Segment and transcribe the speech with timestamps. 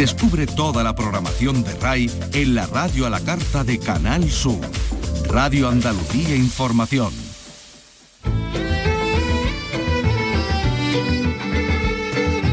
[0.00, 4.58] Descubre toda la programación de RAI en la radio a la carta de Canal Sur.
[5.28, 7.12] Radio Andalucía Información.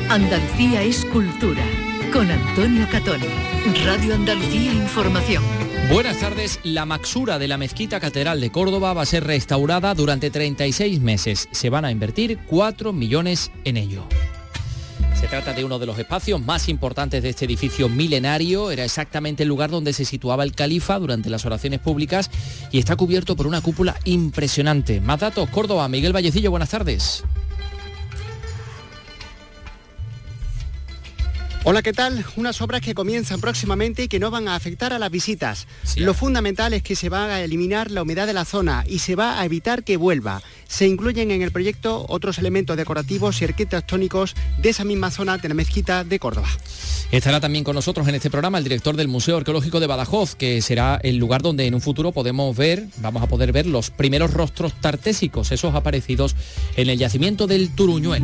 [0.10, 1.63] Andalucía es cultura.
[2.12, 3.21] Con Antonio Catón.
[3.86, 5.41] Radio Andalucía Información.
[5.89, 6.59] Buenas tardes.
[6.64, 11.48] La maxura de la mezquita catedral de Córdoba va a ser restaurada durante 36 meses.
[11.52, 14.04] Se van a invertir 4 millones en ello.
[15.28, 18.71] Se trata de uno de los espacios más importantes de este edificio milenario.
[18.71, 22.31] Era exactamente el lugar donde se situaba el califa durante las oraciones públicas
[22.72, 25.02] y está cubierto por una cúpula impresionante.
[25.02, 25.90] Más datos, Córdoba.
[25.90, 27.26] Miguel Vallecillo, buenas tardes.
[31.70, 32.23] Hola, ¿qué tal?
[32.38, 35.67] Unas obras que comienzan próximamente y que no van a afectar a las visitas.
[35.98, 39.17] Lo fundamental es que se va a eliminar la humedad de la zona y se
[39.17, 40.41] va a evitar que vuelva.
[40.70, 45.49] Se incluyen en el proyecto otros elementos decorativos y arquitectónicos de esa misma zona de
[45.49, 46.48] la mezquita de Córdoba.
[47.12, 50.62] Estará también con nosotros en este programa el director del Museo Arqueológico de Badajoz, que
[50.62, 54.34] será el lugar donde en un futuro podemos ver, vamos a poder ver los primeros
[54.34, 56.34] rostros tartésicos, esos aparecidos
[56.77, 58.23] en el yacimiento del Turuñuel.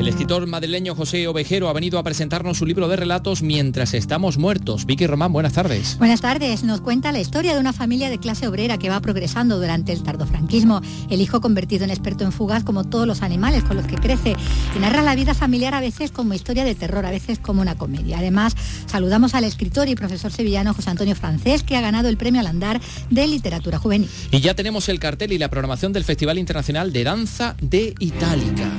[0.00, 4.38] El escritor madrileño José Ovejero ha venido a presentarnos su libro de relatos Mientras estamos
[4.38, 4.86] muertos.
[4.86, 5.98] Vicky Román, buenas tardes.
[5.98, 6.64] Buenas tardes.
[6.64, 10.02] Nos cuenta la historia de una familia de clase obrera que va progresando durante el
[10.02, 10.80] tardofranquismo.
[11.10, 14.36] El hijo convertido en experto en fugas como todos los animales con los que crece.
[14.74, 17.76] Y narra la vida familiar a veces como historia de terror, a veces como una
[17.76, 18.20] comedia.
[18.20, 18.56] Además,
[18.86, 22.46] saludamos al escritor y profesor sevillano José Antonio Francés, que ha ganado el premio al
[22.46, 24.08] andar de literatura juvenil.
[24.30, 28.70] Y ya tenemos el cartel y la programación del Festival Internacional de Danza de Itálica.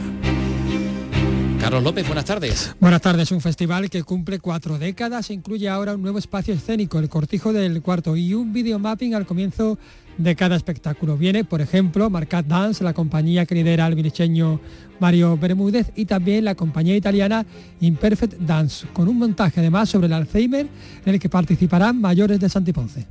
[1.62, 2.76] Carlos López, buenas tardes.
[2.80, 7.08] Buenas tardes, un festival que cumple cuatro décadas incluye ahora un nuevo espacio escénico, el
[7.08, 9.78] Cortijo del Cuarto, y un videomapping al comienzo
[10.18, 11.18] de cada espectáculo.
[11.18, 14.60] Viene, por ejemplo, Marcat Dance, la compañía que lidera el viricheño
[15.00, 17.46] Mario Bermúdez, y también la compañía italiana
[17.80, 20.68] Imperfect Dance, con un montaje además sobre el Alzheimer
[21.06, 23.06] en el que participarán mayores de Santiponce.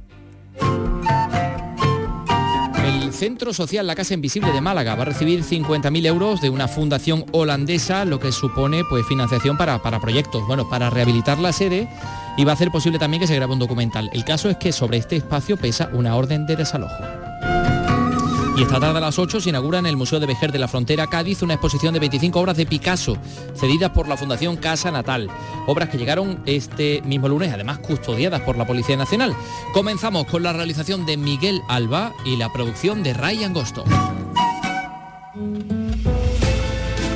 [3.13, 7.25] Centro Social La Casa Invisible de Málaga va a recibir 50.000 euros de una fundación
[7.33, 11.89] holandesa, lo que supone pues, financiación para, para proyectos, bueno, para rehabilitar la sede
[12.37, 14.11] y va a hacer posible también que se grabe un documental.
[14.13, 17.30] El caso es que sobre este espacio pesa una orden de desalojo.
[18.61, 20.69] Y esta tarde a las 8 se inaugura en el Museo de Vejer de la
[20.69, 23.17] Frontera Cádiz una exposición de 25 obras de Picasso,
[23.55, 25.31] cedidas por la Fundación Casa Natal.
[25.67, 29.35] Obras que llegaron este mismo lunes, además custodiadas por la Policía Nacional.
[29.73, 33.83] Comenzamos con la realización de Miguel Alba y la producción de Ray Angosto.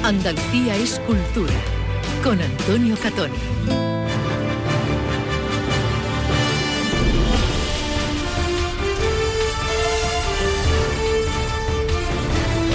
[0.03, 1.53] Andalucía es cultura.
[2.22, 3.94] Con Antonio Catoni.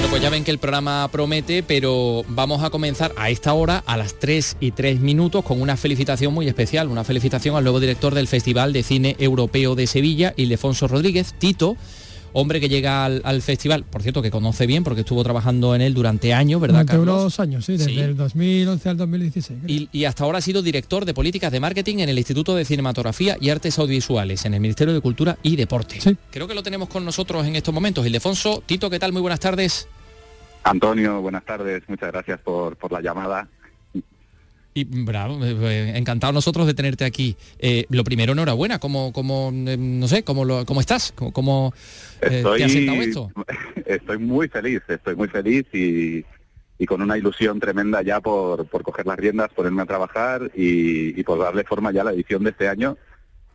[0.09, 3.96] Pues ya ven que el programa promete, pero vamos a comenzar a esta hora, a
[3.96, 8.16] las 3 y 3 minutos, con una felicitación muy especial, una felicitación al nuevo director
[8.16, 11.78] del Festival de Cine Europeo de Sevilla, Ildefonso Rodríguez, Tito,
[12.34, 15.81] hombre que llega al, al festival, por cierto, que conoce bien porque estuvo trabajando en
[15.81, 17.22] él durante años, ¿verdad, Durante Carlos?
[17.22, 18.00] unos años, sí, desde Sí.
[18.00, 19.59] el 2011 al 2016.
[19.64, 19.75] creo.
[19.78, 22.66] Y, y hasta ahora ha sido director de políticas de marketing en el Instituto de
[22.66, 26.02] Cinematografía y Artes Audiovisuales, en el Ministerio de Cultura y Deporte.
[26.02, 26.18] Sí.
[26.31, 28.06] Creo que lo tenemos con nosotros en estos momentos.
[28.08, 29.12] Ildefonso, Tito, ¿qué tal?
[29.14, 29.88] Muy buenas tardes.
[30.69, 33.47] Antonio, buenas tardes, muchas gracias por, por la llamada.
[34.74, 37.35] Y bravo, eh, eh, encantado nosotros de tenerte aquí.
[37.57, 41.12] Eh, lo primero, enhorabuena, ¿cómo, cómo, no sé, cómo, lo, cómo estás?
[41.16, 41.74] ¿Cómo, cómo,
[42.22, 43.31] eh, Estoy, te ha sentado esto?
[43.85, 46.24] estoy muy feliz, estoy muy feliz y,
[46.78, 51.19] y con una ilusión tremenda ya por, por coger las riendas, ponerme a trabajar y,
[51.19, 52.96] y por darle forma ya a la edición de este año,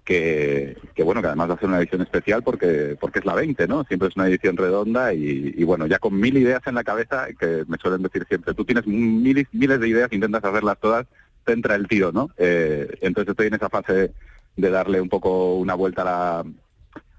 [0.04, 3.34] que, que bueno, que además va a ser una edición especial porque, porque es la
[3.34, 3.84] 20, ¿no?
[3.84, 7.26] Siempre es una edición redonda y, y bueno, ya con mil ideas en la cabeza,
[7.38, 11.06] que me suelen decir siempre, tú tienes miles, miles de ideas, intentas hacerlas todas,
[11.44, 12.30] te entra el tiro, ¿no?
[12.36, 14.12] Eh, entonces estoy en esa fase
[14.56, 16.44] de darle un poco una vuelta a la,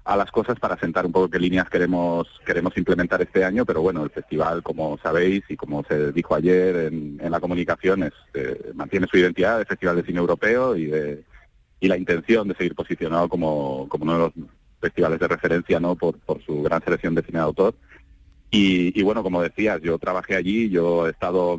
[0.04, 3.82] a las cosas para sentar un poco qué líneas queremos queremos implementar este año, pero
[3.82, 8.12] bueno, el festival, como sabéis y como se dijo ayer en, en la comunicación, es,
[8.34, 11.24] eh, mantiene su identidad de Festival de Cine Europeo y, de,
[11.80, 14.32] y la intención de seguir posicionado como, como uno de los
[14.80, 17.74] festivales de referencia no por, por su gran selección de cine de autor.
[18.50, 21.58] Y, y bueno, como decías, yo trabajé allí, yo he estado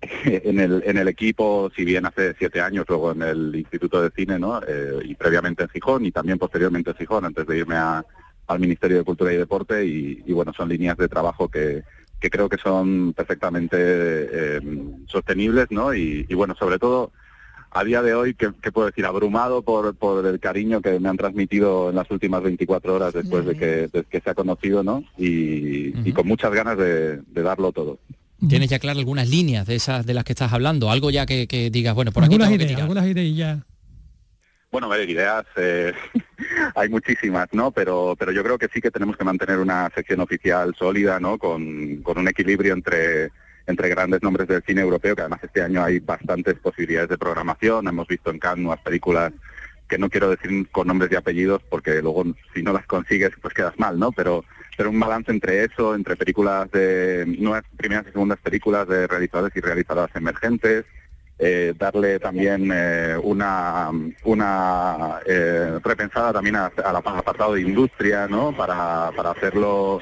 [0.24, 4.10] en el, en el equipo, si bien hace siete años, luego en el Instituto de
[4.14, 4.60] Cine, ¿no?
[4.66, 8.04] Eh, y previamente en Gijón y también posteriormente en Gijón, antes de irme a-
[8.46, 9.84] al Ministerio de Cultura y Deporte.
[9.84, 11.82] Y, y bueno, son líneas de trabajo que,
[12.18, 14.60] que creo que son perfectamente eh,
[15.06, 15.92] sostenibles, ¿no?
[15.94, 17.12] Y, y bueno, sobre todo
[17.70, 19.04] a día de hoy, que, puedo decir?
[19.06, 23.44] Abrumado por, por el cariño que me han transmitido en las últimas 24 horas después
[23.44, 25.04] de que, de que se ha conocido, ¿no?
[25.16, 27.98] Y, y con muchas ganas de, de darlo todo.
[28.46, 30.90] ¿Tienes ya claro algunas líneas de esas de las que estás hablando?
[30.90, 33.58] Algo ya que, digas, bueno, por aquí algunas tengo ideas, que Algunas ideas.
[34.70, 35.92] Bueno, a ver, ideas eh,
[36.76, 37.72] hay muchísimas, ¿no?
[37.72, 41.38] Pero, pero yo creo que sí que tenemos que mantener una sección oficial sólida, ¿no?
[41.38, 43.30] Con, con un equilibrio entre
[43.68, 47.86] entre grandes nombres del cine europeo, que además este año hay bastantes posibilidades de programación.
[47.86, 49.32] Hemos visto en Cannes nuevas películas
[49.86, 52.24] que no quiero decir con nombres y apellidos porque luego
[52.54, 54.10] si no las consigues pues quedas mal, ¿no?
[54.12, 54.44] Pero
[54.86, 59.60] un balance entre eso, entre películas de nuevas primeras y segundas películas de realizadores y
[59.60, 60.84] realizadoras emergentes,
[61.38, 63.90] eh, darle también eh, una
[64.24, 68.56] una eh, repensada también al apartado de industria, ¿no?
[68.56, 70.00] Para, para hacerlo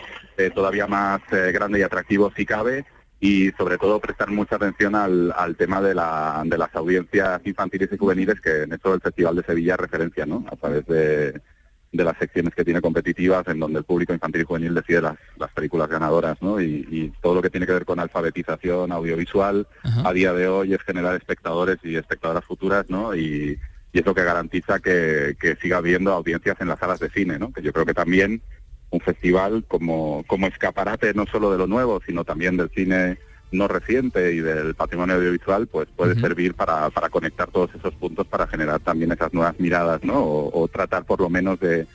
[0.54, 2.84] todavía más grande y atractivo si cabe
[3.20, 7.88] y sobre todo prestar mucha atención al, al tema de, la, de las audiencias infantiles
[7.92, 10.44] y juveniles que en esto el Festival de Sevilla referencia, ¿no?
[10.50, 11.40] A través de,
[11.92, 15.16] de las secciones que tiene competitivas en donde el público infantil y juvenil decide las,
[15.38, 16.60] las películas ganadoras, ¿no?
[16.60, 19.66] Y, todo lo que tiene que ver con alfabetización audiovisual
[20.04, 23.14] a día de hoy es generar espectadores y espectadoras futuras, ¿no?
[23.14, 23.58] Y,
[23.92, 27.38] y es lo que garantiza que, que siga habiendo audiencias en las salas de cine,
[27.38, 27.52] ¿no?
[27.52, 28.42] Que yo creo que también
[28.96, 33.18] un festival como, como escaparate no solo de lo nuevo, sino también del cine
[33.52, 38.26] no reciente y del patrimonio audiovisual, pues puede servir para, para conectar todos esos puntos
[38.26, 40.20] para generar también esas nuevas miradas, ¿no?
[40.20, 41.86] O, tratar por lo menos de,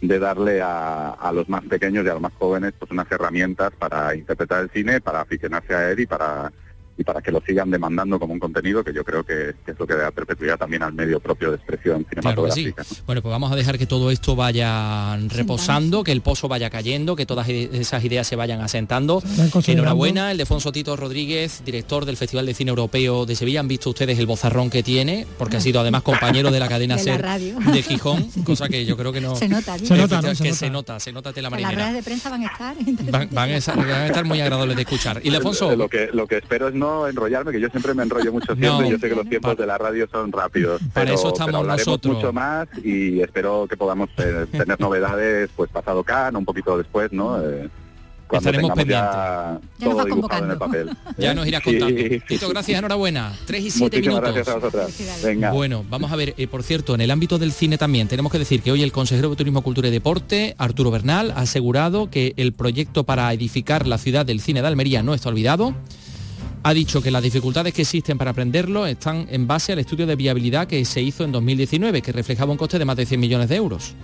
[0.00, 3.72] de darle a, a, los más pequeños y a los más jóvenes pues unas herramientas
[3.76, 6.52] para interpretar el cine, para aficionarse a él y para
[7.00, 9.86] y para que lo sigan demandando como un contenido que yo creo que, es lo
[9.86, 12.84] que da perpetuidad también al medio propio de expresión cinematográfica.
[13.06, 17.16] Bueno, pues vamos a dejar que todo esto vaya reposando, que el pozo vaya cayendo,
[17.16, 19.22] que todas esas ideas se vayan asentando.
[19.66, 23.60] Enhorabuena, el Defonso Tito Rodríguez, director del Festival de Cine Europeo de Sevilla.
[23.60, 26.98] Han visto ustedes el bozarrón que tiene, porque ha sido además compañero de la cadena
[26.98, 29.36] SER de Gijón, cosa que yo creo que no...
[29.36, 31.76] Se nota, se nota, que se nota, se nota, la marinera.
[31.76, 32.76] Las redes de prensa van a estar...
[33.30, 35.22] Van, a, estar muy agradables de escuchar.
[35.24, 35.74] Y Defonso...
[35.74, 38.90] Lo que, lo que espero es no enrollarme, que yo siempre me enrollo mucho siempre,
[38.90, 42.14] yo sé que los tiempos de la radio son rápidos, pero, eso estamos hablaremos nosotros.
[42.16, 47.12] mucho más y espero que podamos eh, tener novedades pues pasado Can, un poquito después,
[47.12, 47.40] ¿no?
[47.42, 47.68] Eh,
[48.32, 49.10] Estaremos pendientes.
[49.10, 50.90] Ya, todo dibujado en el papel.
[51.18, 51.96] Ya nos irás contando.
[52.28, 53.32] Tito, gracias, enhorabuena.
[53.46, 54.22] Tres y siete minutos.
[54.22, 55.22] gracias a vosotras.
[55.22, 55.52] Venga.
[55.52, 58.38] Bueno, vamos a ver, eh, por cierto, en el ámbito del cine también tenemos que
[58.38, 62.34] decir que hoy el consejero de Turismo, Cultura y Deporte, Arturo Bernal, ha asegurado que
[62.36, 65.74] el proyecto para edificar la ciudad del cine de Almería no está olvidado
[66.62, 70.16] ha dicho que las dificultades que existen para aprenderlo están en base al estudio de
[70.16, 73.48] viabilidad que se hizo en 2019, que reflejaba un coste de más de 100 millones
[73.48, 73.94] de euros.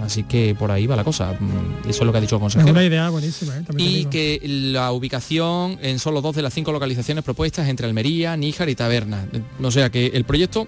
[0.00, 1.36] Así que por ahí va la cosa.
[1.38, 2.68] Mm, eso es lo que ha dicho el consejero.
[2.68, 3.56] Es una idea buenísima.
[3.56, 3.64] ¿eh?
[3.76, 8.68] y que la ubicación en solo dos de las cinco localizaciones propuestas entre Almería, Níjar
[8.68, 9.26] y Taberna.
[9.62, 10.66] O sea que el proyecto,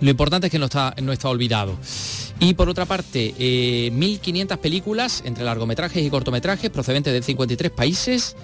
[0.00, 1.76] lo importante es que no está, no está olvidado.
[2.40, 8.36] Y por otra parte, 1.500 eh, películas entre largometrajes y cortometrajes procedentes de 53 países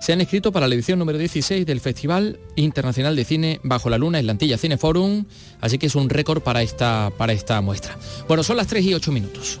[0.00, 3.98] se han inscrito para la edición número 16 del Festival Internacional de Cine Bajo la
[3.98, 5.26] Luna en la Antilla Cine Forum,
[5.60, 7.98] así que es un récord para esta, para esta muestra.
[8.26, 9.60] Bueno, son las 3 y 8 minutos.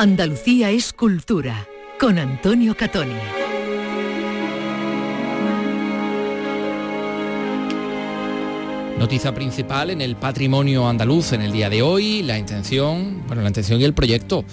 [0.00, 1.66] Andalucía es cultura
[1.98, 3.16] con Antonio Catoni.
[8.96, 13.48] Noticia principal en el patrimonio andaluz en el día de hoy, la intención, bueno, la
[13.48, 14.44] intención y el proyecto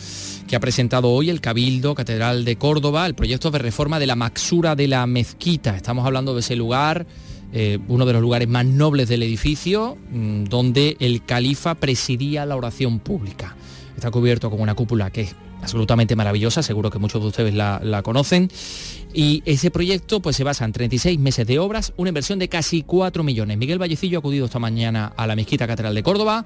[0.47, 4.15] que ha presentado hoy el Cabildo Catedral de Córdoba, el proyecto de reforma de la
[4.15, 5.75] Maxura de la Mezquita.
[5.75, 7.05] Estamos hablando de ese lugar,
[7.53, 12.55] eh, uno de los lugares más nobles del edificio, mm, donde el califa presidía la
[12.55, 13.55] oración pública.
[13.95, 18.01] Está cubierto con una cúpula que es absolutamente maravillosa, seguro que muchos de ustedes la,
[18.03, 18.49] conocen.
[19.13, 22.83] Y ese proyecto pues, se basa en 36 meses de obras, una inversión de casi
[22.83, 23.57] 4 millones.
[23.57, 26.45] Miguel Vallecillo ha acudido esta mañana a la Mezquita Catedral de Córdoba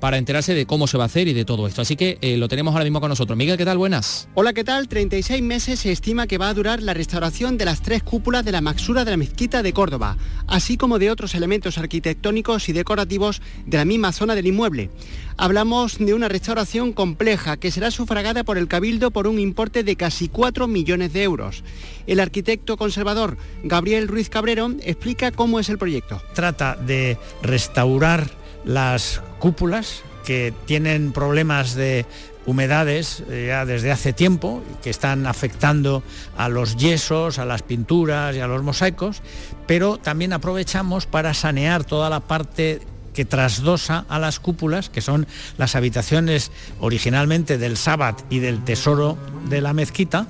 [0.00, 1.82] para enterarse de cómo se va a hacer y de todo esto.
[1.82, 3.36] Así que eh, lo tenemos ahora mismo con nosotros.
[3.36, 3.78] Miguel, ¿qué tal?
[3.78, 4.28] Buenas.
[4.34, 4.88] Hola, ¿qué tal?
[4.88, 8.52] 36 meses se estima que va a durar la restauración de las tres cúpulas de
[8.52, 13.42] la Maxura de la Mezquita de Córdoba, así como de otros elementos arquitectónicos y decorativos
[13.66, 14.90] de la misma zona del inmueble.
[15.36, 19.96] Hablamos de una restauración compleja que será sufragada por el Cabildo por un importe de
[19.96, 21.62] casi 4 millones de euros.
[22.06, 26.20] El arquitecto conservador Gabriel Ruiz Cabrero explica cómo es el proyecto.
[26.34, 28.30] Trata de restaurar
[28.64, 32.06] las cúpulas que tienen problemas de
[32.44, 36.02] humedades eh, ya desde hace tiempo que están afectando
[36.36, 39.22] a los yesos, a las pinturas y a los mosaicos,
[39.66, 42.80] pero también aprovechamos para sanear toda la parte
[43.12, 45.26] que trasdosa a las cúpulas, que son
[45.56, 49.18] las habitaciones originalmente del Sabbat y del Tesoro
[49.48, 50.28] de la Mezquita,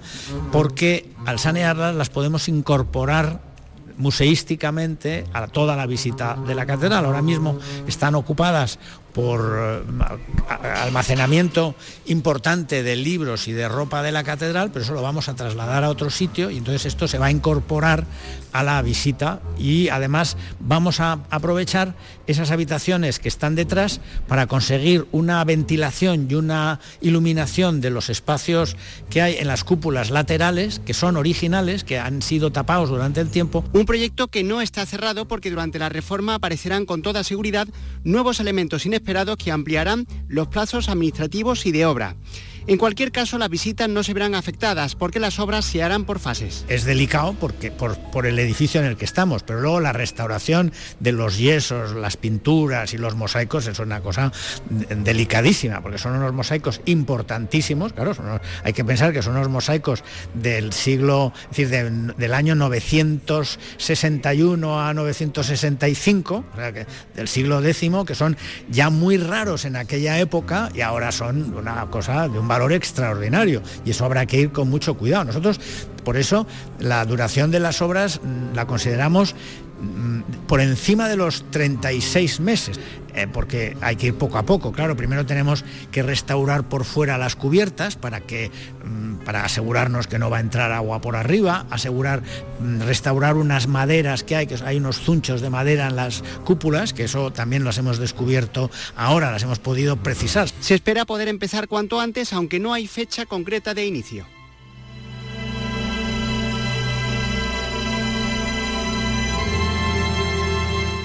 [0.50, 3.47] porque al sanearlas las podemos incorporar
[3.98, 7.04] museísticamente a toda la visita de la catedral.
[7.04, 8.78] Ahora mismo están ocupadas
[9.12, 9.82] por eh,
[10.76, 11.74] almacenamiento
[12.06, 15.82] importante de libros y de ropa de la catedral, pero eso lo vamos a trasladar
[15.82, 18.04] a otro sitio y entonces esto se va a incorporar
[18.52, 21.94] a la visita y además vamos a aprovechar
[22.28, 28.76] esas habitaciones que están detrás para conseguir una ventilación y una iluminación de los espacios
[29.10, 33.30] que hay en las cúpulas laterales, que son originales, que han sido tapados durante el
[33.30, 33.64] tiempo.
[33.72, 37.66] Un proyecto que no está cerrado porque durante la reforma aparecerán con toda seguridad
[38.04, 42.14] nuevos elementos inesperados que ampliarán los plazos administrativos y de obra.
[42.68, 46.18] En cualquier caso, las visitas no se verán afectadas porque las obras se harán por
[46.18, 46.66] fases.
[46.68, 50.70] Es delicado porque, por, el edificio en el que estamos, pero luego la restauración
[51.00, 54.32] de los yesos, las pinturas y los mosaicos es una cosa
[54.68, 58.12] delicadísima, porque son unos mosaicos importantísimos, claro,
[58.62, 64.92] hay que pensar que son unos mosaicos del siglo, es decir, del año 961 a
[64.92, 68.36] 965, o sea, del siglo X, que son
[68.68, 72.72] ya muy raros en aquella época y ahora son una cosa de un valor valor
[72.72, 75.24] extraordinario y eso habrá que ir con mucho cuidado.
[75.24, 75.60] Nosotros,
[76.04, 76.46] por eso,
[76.80, 79.36] la duración de las obras mm, la consideramos
[80.46, 82.80] por encima de los 36 meses,
[83.14, 84.72] eh, porque hay que ir poco a poco.
[84.72, 88.50] Claro, primero tenemos que restaurar por fuera las cubiertas para que
[88.84, 92.22] mm, para asegurarnos que no va a entrar agua por arriba, asegurar
[92.80, 97.04] restaurar unas maderas que hay, que hay unos zunchos de madera en las cúpulas, que
[97.04, 100.48] eso también las hemos descubierto ahora, las hemos podido precisar.
[100.60, 104.37] Se espera poder empezar cuanto antes, aunque no hay fecha concreta de inicio.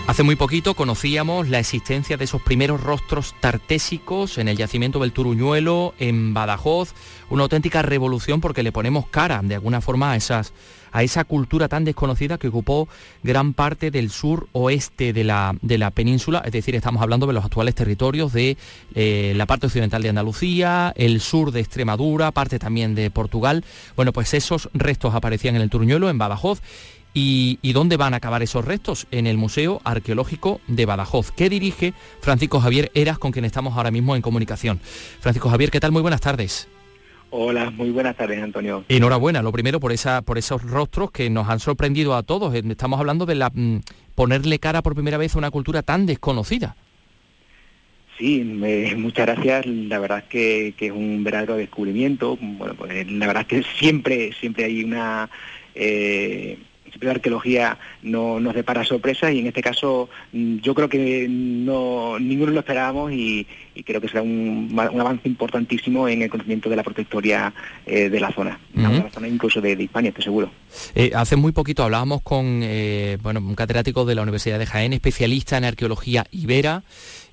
[0.06, 5.14] Hace muy poquito conocíamos la existencia de esos primeros rostros tartésicos en el yacimiento del
[5.14, 6.94] Turuñuelo, en Badajoz,
[7.30, 10.52] una auténtica revolución porque le ponemos cara de alguna forma a, esas,
[10.92, 12.90] a esa cultura tan desconocida que ocupó
[13.24, 17.34] gran parte del sur oeste de la, de la península, es decir, estamos hablando de
[17.34, 18.58] los actuales territorios de
[18.96, 23.64] eh, la parte occidental de Andalucía, el sur de Extremadura, parte también de Portugal.
[23.96, 26.62] Bueno, pues esos restos aparecían en el Turuñuelo, en Badajoz,
[27.16, 29.08] ¿Y, dónde van a acabar esos restos?
[29.12, 33.92] En el Museo Arqueológico de Badajoz, que dirige Francisco Javier Eras, con quien estamos ahora
[33.92, 34.80] mismo en comunicación.
[35.20, 35.92] Francisco Javier, ¿qué tal?
[35.92, 36.68] Muy buenas tardes.
[37.30, 38.84] Hola, muy buenas tardes, Antonio.
[38.90, 42.54] Enhorabuena, lo primero por esa, por esos rostros que nos han sorprendido a todos.
[42.56, 43.82] Eh, estamos hablando de la, mm,
[44.16, 46.76] ponerle cara por primera vez a una cultura tan desconocida.
[48.18, 48.44] Sí,
[48.96, 49.66] muchas gracias.
[49.66, 52.38] La verdad es que, es un verdadero descubrimiento.
[52.40, 55.30] Bueno, pues la verdad es que siempre, siempre hay una
[55.74, 56.58] eh,
[56.94, 61.28] siempre la arqueología no, nos depara sorpresas y en este caso mm, yo creo que
[61.28, 63.48] no ninguno lo esperábamos y,
[63.84, 67.52] creo que será un, avance importantísimo en el conocimiento de la protectoria
[67.88, 70.52] eh, de la zona, de la zona incluso de, España, estoy seguro.
[70.94, 74.94] Eh, hace muy poquito hablábamos con eh, bueno, un catedrático de la Universidad de Jaén,
[74.94, 76.84] especialista en arqueología ibera.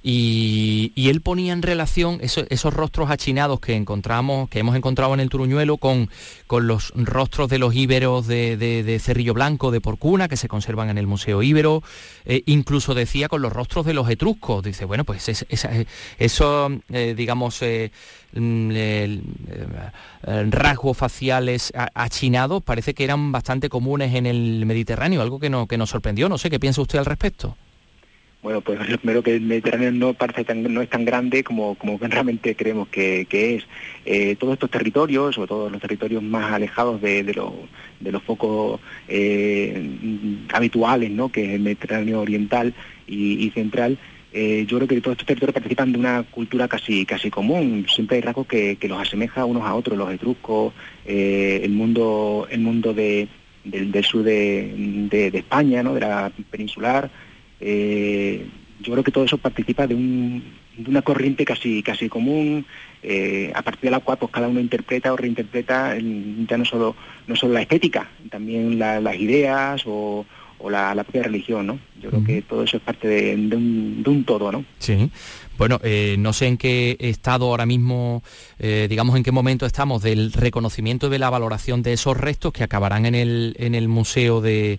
[0.03, 5.29] Y, él ponía en relación esos rostros achinados que encontramos, que hemos encontrado en el
[5.29, 6.09] Turuñuelo con,
[6.47, 10.99] con los rostros de los íberos de, Cerrillo Blanco, de Porcuna, que se conservan en
[10.99, 11.83] el Museo Íbero,
[12.25, 14.63] eh, incluso decía con los rostros de los etruscos.
[14.63, 17.91] Dice, bueno, pues esos, eh, digamos, eh,
[18.33, 18.71] mm,
[20.51, 25.77] rasgos faciales achinados parece que eran bastante comunes en el Mediterráneo, algo que, no, que
[25.77, 26.29] nos sorprendió.
[26.29, 27.57] No sé, ¿qué piensa usted al respecto?
[28.43, 31.75] Bueno, pues lo primero que el Mediterráneo no parece tan, no es tan grande como,
[31.75, 33.67] como realmente creemos que, es.
[34.07, 37.35] Eh, todos estos territorios, sobre todo los territorios más alejados de, de,
[38.13, 41.31] los focos eh, habituales, ¿no?
[41.31, 42.75] que es el Mediterráneo oriental
[43.07, 43.99] y, central,
[44.33, 47.87] eh, yo creo que todos estos territorios participan de una cultura casi casi común.
[47.93, 50.73] Siempre hay rasgos que, los asemeja unos a otros, los etruscos,
[51.05, 53.29] el mundo el mundo de,
[53.65, 55.95] del, sur de, de, España, ¿no?
[55.95, 57.11] de la peninsular.
[57.61, 58.47] Eh,
[58.81, 62.65] yo creo que todo eso participa de, una corriente casi, casi común,
[63.03, 66.97] eh, a partir de la cual pues, cada uno interpreta o reinterpreta ya no solo,
[67.27, 70.25] no solo la estética, también las ideas o,
[70.59, 71.79] o la, propia religión, ¿no?
[72.01, 74.65] Yo creo que todo eso es parte de, un, de un, todo, ¿no?
[74.79, 75.11] Sí.
[75.61, 78.23] Bueno, eh, no sé en qué estado ahora mismo,
[78.59, 82.55] eh, digamos en qué momento estamos del reconocimiento y de la valoración de esos restos
[82.55, 84.79] que acabarán en el, en el Museo de,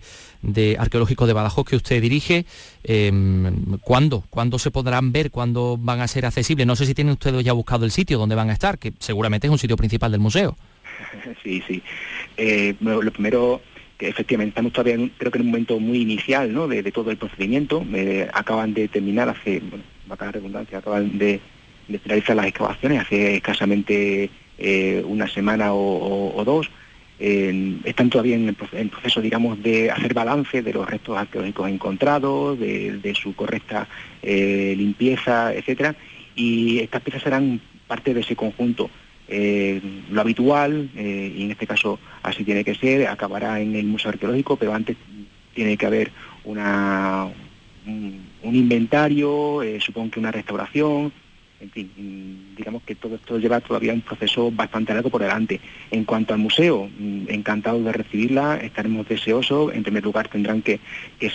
[0.79, 2.47] Arqueológico de Badajoz que usted dirige.
[2.83, 4.23] Em, ¿Cuándo?
[4.31, 5.29] ¿Cuándo se podrán ver?
[5.29, 6.65] ¿Cuándo van a ser accesibles?
[6.65, 9.45] No sé si tienen ustedes ya buscado el sitio donde van a estar, que seguramente
[9.45, 10.57] es un sitio principal del museo.
[11.43, 11.83] Sí, sí.
[12.37, 13.61] Eh, lo primero
[13.99, 16.67] efectivamente estamos todavía creo que en un momento muy inicial ¿no?
[16.67, 17.85] de, todo el procedimiento.
[18.33, 19.61] acaban de terminar hace,
[20.15, 21.39] va redundancia, acaban de,
[22.03, 26.69] finalizar las excavaciones hace escasamente eh, una semana o, dos.
[27.19, 33.13] están todavía en el, proceso, digamos, de hacer balance de los restos arqueológicos encontrados, de,
[33.15, 33.87] su correcta
[34.21, 35.95] eh, limpieza, etcétera,
[36.35, 38.89] y estas piezas serán parte de ese conjunto.
[39.33, 39.79] Eh,
[40.11, 44.57] lo habitual, y en este caso así tiene que ser, acabará en el Museo Arqueológico,
[44.57, 44.97] pero antes
[45.53, 46.11] tiene que haber
[46.43, 47.27] una,
[47.85, 51.11] un, inventario, eh, supongo que una restauración,
[51.61, 55.59] en fin, mm, digamos que todo esto lleva todavía un proceso bastante largo por delante.
[55.91, 59.73] En cuanto al museo, mm, encantado de recibirla, estaremos deseosos.
[59.73, 60.79] En primer lugar tendrán que,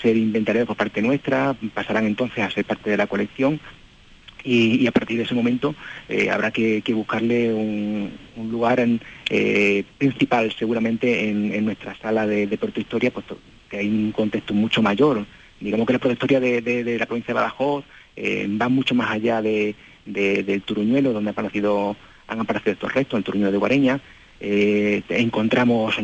[0.02, 3.60] ser inventariados por parte nuestra, pasarán entonces a ser parte de la colección
[4.44, 5.74] y, a partir de ese momento
[6.08, 8.12] eh, habrá que, buscarle un,
[8.50, 8.84] lugar
[9.30, 14.54] eh, principal seguramente en, nuestra sala de, de Puerto Historia, puesto que hay un contexto
[14.54, 15.24] mucho mayor.
[15.60, 17.84] Digamos que la Historia de, de, la provincia de Badajoz
[18.16, 21.96] eh, va mucho más allá de, del Turuñuelo, donde han aparecido,
[22.26, 24.00] han aparecido estos restos, el Turuñuelo de Guareña,
[24.38, 25.96] eh, encontramos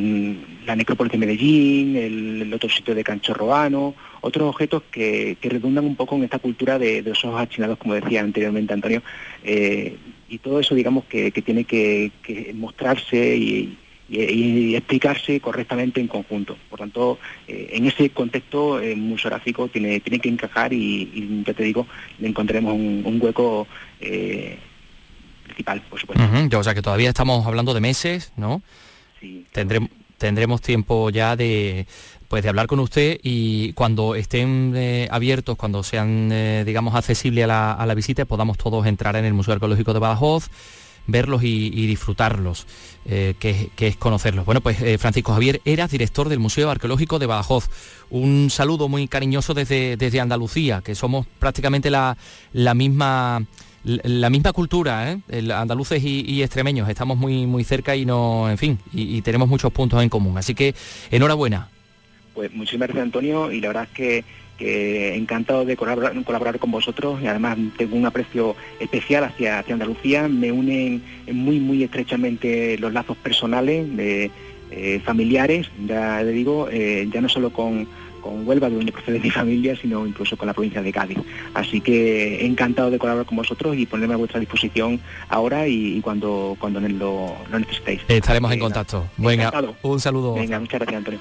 [0.64, 6.16] la necrópolis de Medellín, el, otro sitio de Canchorroano, otros objetos que, redundan un poco
[6.16, 9.02] en esta cultura de, esos ojos achinados, como decía anteriormente Antonio,
[9.44, 9.96] eh,
[10.30, 12.10] y todo eso digamos que, tiene que,
[12.54, 13.76] mostrarse y,
[14.12, 16.56] explicarse correctamente en conjunto.
[16.68, 21.86] Por tanto, eh, en ese contexto museográfico tiene, tiene que encajar y, ya te digo,
[22.18, 23.66] le encontraremos un, hueco
[25.44, 26.58] principal, por supuesto.
[26.58, 28.62] O sea que todavía estamos hablando de meses, ¿no?
[29.20, 29.46] Sí.
[29.52, 31.86] Tendremos, tendremos tiempo ya de
[32.32, 37.44] pues de hablar con usted y cuando estén eh, abiertos, cuando sean, eh, digamos, accesibles
[37.44, 40.48] a la, a la visita, podamos todos entrar en el Museo Arqueológico de Badajoz,
[41.06, 42.66] verlos y, disfrutarlos,
[43.04, 44.44] eh, que, es conocerlos.
[44.44, 47.68] Bueno, pues Francisco Javier Eras, director del Museo Arqueológico de Badajoz.
[48.10, 52.16] Un saludo muy cariñoso desde, desde Andalucía, que somos prácticamente la,
[52.52, 53.44] la misma
[53.84, 55.52] la misma cultura, ¿eh?
[55.52, 60.02] andaluces y, extremeños, estamos muy, muy cerca y no, en fin, y, tenemos muchos puntos
[60.02, 60.38] en común.
[60.38, 60.74] Así que
[61.10, 61.68] enhorabuena.
[62.34, 64.24] Pues muchísimas gracias Antonio y la verdad es que,
[64.62, 70.52] encantado de colaborar, con vosotros y además tengo un aprecio especial hacia, hacia Andalucía, me
[70.52, 74.30] unen muy muy estrechamente los lazos personales, de,
[74.70, 77.86] eh, familiares, ya le digo, eh, ya no solo con
[78.22, 81.18] con Huelva, de donde procede mi familia, sino incluso con la provincia de Cádiz.
[81.54, 86.56] Así que encantado de colaborar con vosotros y ponerme a vuestra disposición ahora y, cuando,
[86.58, 88.00] cuando lo, necesitéis.
[88.06, 89.08] Estaremos en contacto.
[89.16, 90.34] Venga, un saludo.
[90.34, 91.20] Venga, muchas gracias, Antonio.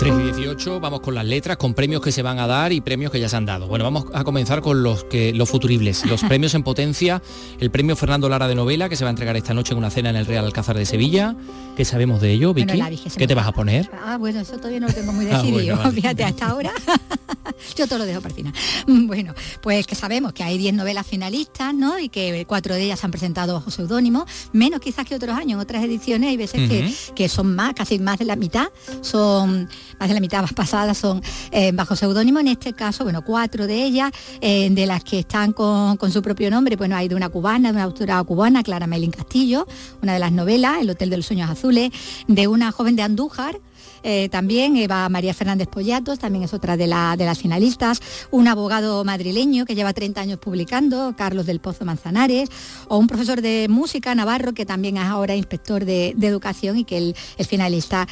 [0.00, 2.80] 3 y 18, vamos con las letras, con premios que se van a dar y
[2.80, 3.66] premios que ya se han dado.
[3.66, 7.20] Bueno, vamos a comenzar con los que los futuribles, los premios en potencia,
[7.58, 9.90] el premio Fernando Lara de novela que se va a entregar esta noche en una
[9.90, 11.36] cena en el Real Alcázar de Sevilla.
[11.76, 12.80] ¿Qué sabemos de ello, Vicky?
[13.14, 13.90] ¿Qué te vas a poner?
[14.02, 15.76] Ah, bueno, eso todavía no lo tengo muy ah, decidido.
[15.92, 16.72] Fíjate, hasta ahora
[17.76, 18.54] yo todo lo dejo para el final.
[19.10, 21.98] Bueno, pues que sabemos que hay 10 novelas finalistas, ¿no?
[21.98, 25.58] Y que cuatro de ellas han presentado bajo seudónimo, menos quizás que otros años, en
[25.58, 28.68] otras ediciones hay veces que, que son más, casi más de la mitad,
[29.02, 29.68] son
[30.00, 34.10] más la mitad pasadas son eh, bajo seudónimo, en este caso, bueno, cuatro de ellas,
[34.40, 37.74] eh, de las que están con, su propio nombre, bueno, hay de una cubana, de
[37.74, 39.66] una autora cubana, Clara Melín Castillo,
[40.02, 41.90] una de las novelas, El Hotel de los Sueños Azules,
[42.26, 43.60] de una joven de Andújar,
[44.02, 49.04] eh, también Eva María Fernández Pollatos, también es otra de, de, las finalistas, un abogado
[49.04, 52.48] madrileño que lleva 30 años publicando, Carlos del Pozo Manzanares,
[52.88, 56.96] o un profesor de música navarro que también es ahora inspector de, educación y que
[56.96, 57.14] el,
[57.46, 58.06] finalista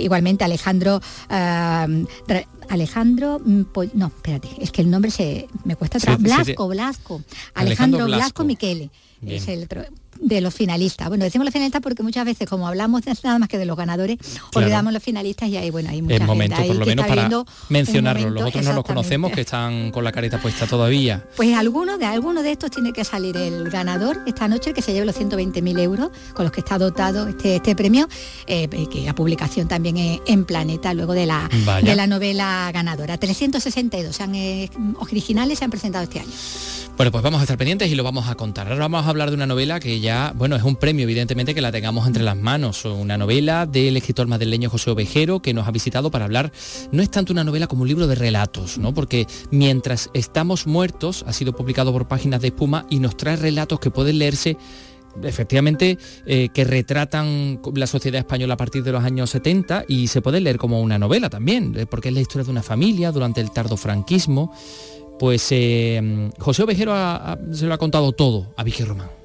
[0.00, 1.00] igualmente Alejandro
[2.68, 3.62] Alejandro, mm,
[3.94, 5.98] no, espérate, es que el nombre se me cuesta.
[6.18, 7.22] Blasco, Blasco.
[7.54, 8.90] Alejandro, Blasco, Miquele.
[9.22, 9.68] Es el
[10.20, 11.08] de los finalistas.
[11.08, 14.18] Bueno, decimos los finalistas porque muchas veces, como hablamos nada más que de los ganadores,
[14.54, 17.28] olvidamos los finalistas y ahí, bueno, hay mucha el momento, gente por lo menos para
[17.68, 18.32] mencionarlos.
[18.32, 21.24] los otros no los conocemos, que están con la careta puesta todavía.
[21.36, 24.92] Pues alguno de alguno de estos tiene que salir el ganador esta noche, que se
[24.92, 28.08] lleve los 120.000 euros con los que está dotado este, este premio,
[28.46, 31.48] eh, que la publicación también es en Planeta, luego de la,
[31.82, 33.18] de la novela ganadora.
[33.18, 36.32] 362 sean, eh, originales se han presentado este año.
[36.98, 38.66] Bueno, pues vamos a estar pendientes y lo vamos a contar.
[38.66, 41.60] Ahora vamos a hablar de una novela que ya, bueno, es un premio, evidentemente, que
[41.60, 42.84] la tengamos entre las manos.
[42.84, 46.52] Una novela del escritor madrileño José Ovejero, que nos ha visitado para hablar,
[46.92, 48.94] no es tanto una novela como un libro de relatos, ¿no?
[48.94, 53.80] Porque mientras estamos muertos, ha sido publicado por páginas de espuma y nos trae relatos
[53.80, 54.56] que pueden leerse
[55.22, 60.22] efectivamente eh, que retratan la sociedad española a partir de los años 70 y se
[60.22, 63.40] puede leer como una novela también, eh, porque es la historia de una familia durante
[63.40, 64.52] el tardo franquismo
[65.18, 66.94] pues eh, José Ovejero
[67.52, 69.17] se lo ha contado todo a Vicky Román.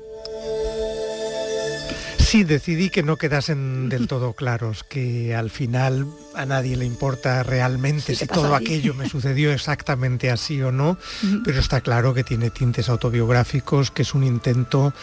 [2.34, 7.44] Sí, decidí que no quedasen del todo claros, que al final a nadie le importa
[7.44, 10.98] realmente si todo aquello me sucedió exactamente así o no,
[11.46, 14.96] pero está claro que tiene tintes autobiográficos, que es un intento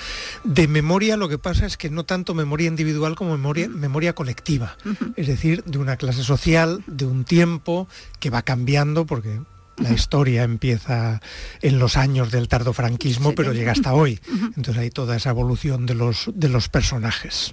[0.42, 4.76] de memoria, lo que pasa es que no tanto memoria individual como memoria, memoria colectiva,
[5.14, 7.86] es decir, de una clase social, de un tiempo
[8.18, 9.38] que va cambiando, porque
[9.80, 11.20] la historia empieza
[11.62, 14.20] en los años del tardofranquismo, pero llega hasta hoy.
[14.56, 17.50] Entonces hay toda esa evolución de los, de los personajes.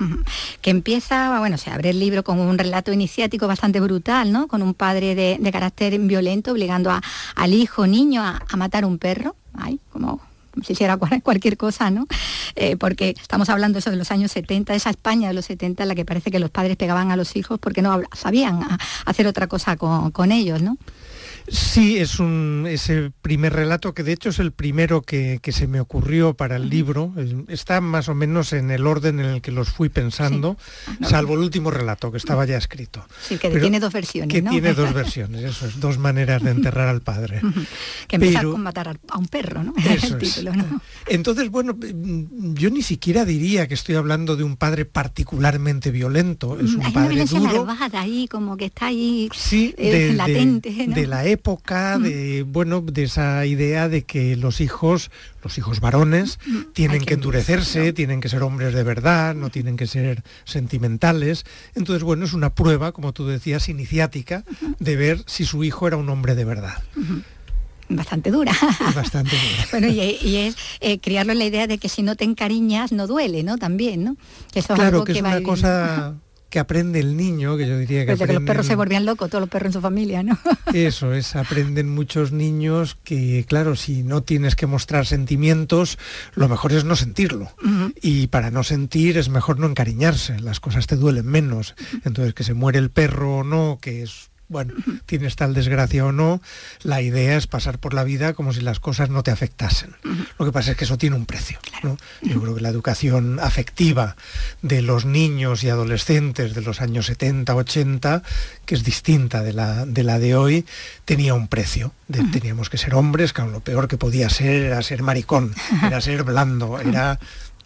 [0.62, 4.48] Que empieza, bueno, se abre el libro con un relato iniciático bastante brutal, ¿no?
[4.48, 6.92] Con un padre de, carácter violento obligando
[7.36, 9.36] al hijo, niño, a, matar un perro.
[9.54, 10.22] Ay, como
[10.64, 12.06] si hiciera cualquier cosa, ¿no?
[12.56, 15.90] Eh, porque estamos hablando eso de los años 70, esa España de los 70 en
[15.90, 18.60] la que parece que los padres pegaban a los hijos porque no sabían
[19.06, 20.78] hacer otra cosa con, con ellos, ¿no?
[21.50, 25.80] Sí, es un, ese primer relato que de hecho es el primero que, se me
[25.80, 27.14] ocurrió para el libro.
[27.48, 30.58] Está más o menos en el orden en el que los fui pensando,
[31.02, 33.06] salvo el último relato que estaba ya escrito.
[33.22, 34.34] Sí, que tiene dos versiones.
[34.34, 37.42] Que tiene dos versiones, eso es, dos maneras de enterrar al padre.
[38.08, 39.74] que empieza con matar a un perro, ¿no?
[39.90, 40.44] Eso es.
[41.08, 46.60] Entonces, bueno, yo ni siquiera diría que estoy hablando de un padre particularmente violento.
[46.60, 47.68] Es un Hay padre una duro.
[47.94, 50.72] ahí, como que está ahí sí, eh, latente.
[50.88, 55.12] de la época de, bueno, de esa idea de que los hijos,
[55.44, 56.40] los hijos varones,
[56.74, 61.46] tienen que, endurecerse, tienen que ser hombres de verdad, no tienen que ser sentimentales.
[61.76, 64.44] Entonces, bueno, es una prueba, como tú decías, iniciática
[64.80, 66.84] de ver si su hijo era un hombre de verdad
[67.90, 68.52] bastante dura.
[68.96, 69.68] bastante dura.
[69.72, 73.08] bueno, y, es eh, criarlo en la idea de que si no te encariñas no
[73.08, 73.58] duele, ¿no?
[73.58, 74.18] También, ¿no?
[74.54, 76.16] eso claro, que, es una cosa
[76.50, 78.16] que aprende el niño, que yo diría que...
[78.16, 80.38] los perros se volvían locos, todos los perros en su familia, ¿no?
[80.74, 85.98] Eso es, aprenden muchos niños que, claro, si no tienes que mostrar sentimientos,
[86.36, 87.52] lo mejor es no sentirlo.
[88.02, 91.76] Y para no sentir es mejor no encariñarse, las cosas te duelen menos.
[92.06, 94.74] Entonces, que se muere el perro o no, que es bueno,
[95.06, 96.42] tienes tal desgracia o no,
[96.82, 99.96] la idea es pasar por la vida como si las cosas no te afectasen.
[100.40, 101.60] Lo que pasa es que eso tiene un precio.
[102.22, 104.16] Yo creo que la educación afectiva
[104.62, 108.24] de los niños y adolescentes de los años 70, 80,
[108.66, 110.66] que es distinta de la de, la de hoy,
[111.06, 111.94] tenía un precio.
[112.32, 116.24] Teníamos que ser hombres, que lo peor que podía ser era ser maricón, era ser
[116.24, 117.20] blando, era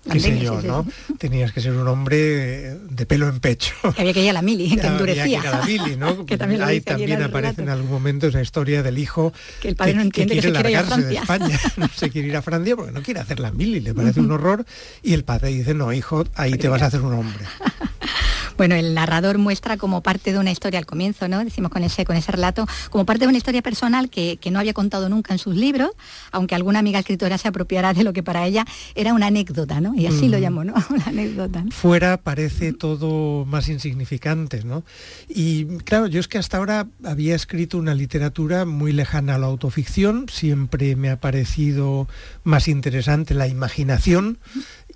[0.09, 0.85] qué sé yo, ¿no?
[1.17, 3.73] Tenías que ser un hombre de pelo en pecho.
[3.95, 5.23] Que había que ir a la mili, que endurecía.
[5.23, 6.25] Había que ir a la mili, ¿no?
[6.25, 9.95] que también Ahí también aparece en algún momento esa historia del hijo que el padre
[9.95, 12.91] no entiende que, quiere, que largarse de España, no se quiere ir a Francia porque
[12.91, 14.65] no quiere hacer la mili, le parece un horror
[15.03, 17.45] y el padre dice, no, hijo, ahí te vas a hacer un hombre.
[18.61, 21.43] Bueno, el narrador muestra como parte de una historia al comienzo, ¿no?
[21.43, 24.73] Decimos con ese, con ese relato, como parte de una historia personal que, no había
[24.73, 25.89] contado nunca en sus libros,
[26.31, 29.95] aunque alguna amiga escritora se apropiara de lo que para ella era una anécdota, ¿no?
[29.95, 30.75] Y así lo llamó, ¿no?
[30.91, 31.65] Una anécdota.
[31.71, 34.83] Fuera parece todo más insignificante, ¿no?
[35.27, 39.47] Y claro, yo es que hasta ahora había escrito una literatura muy lejana a la
[39.47, 42.07] autoficción, siempre me ha parecido
[42.43, 44.37] más interesante la imaginación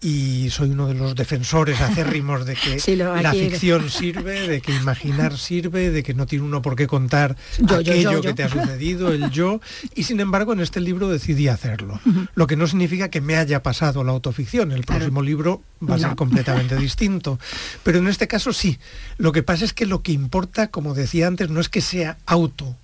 [0.05, 5.35] y soy uno de los defensores acérrimos de que la ficción sirve, de que imaginar
[5.35, 7.35] sirve, de que no tiene uno por qué contar
[7.67, 9.61] aquello que te ha sucedido, el yo,
[9.95, 11.99] y sin embargo en este libro decidí hacerlo,
[12.35, 15.99] lo que no significa que me haya pasado la autoficción, el próximo libro va a
[15.99, 17.39] ser completamente distinto,
[17.81, 18.77] pero en este caso sí,
[19.17, 22.19] lo que pasa es que lo que importa, como decía antes, no es que sea
[22.27, 22.75] auto,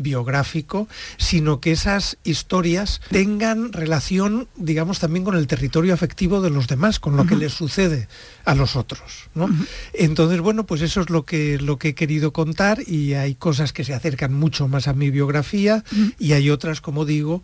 [0.00, 6.66] biográfico, sino que esas historias tengan relación, digamos, también con el territorio afectivo de los
[6.66, 8.08] demás, con lo que les sucede
[8.44, 9.28] a los otros.
[9.92, 13.72] Entonces, bueno, pues eso es lo que, lo que he querido contar y hay cosas
[13.72, 15.84] que se acercan mucho más a mi biografía
[16.18, 17.42] y hay otras, como digo,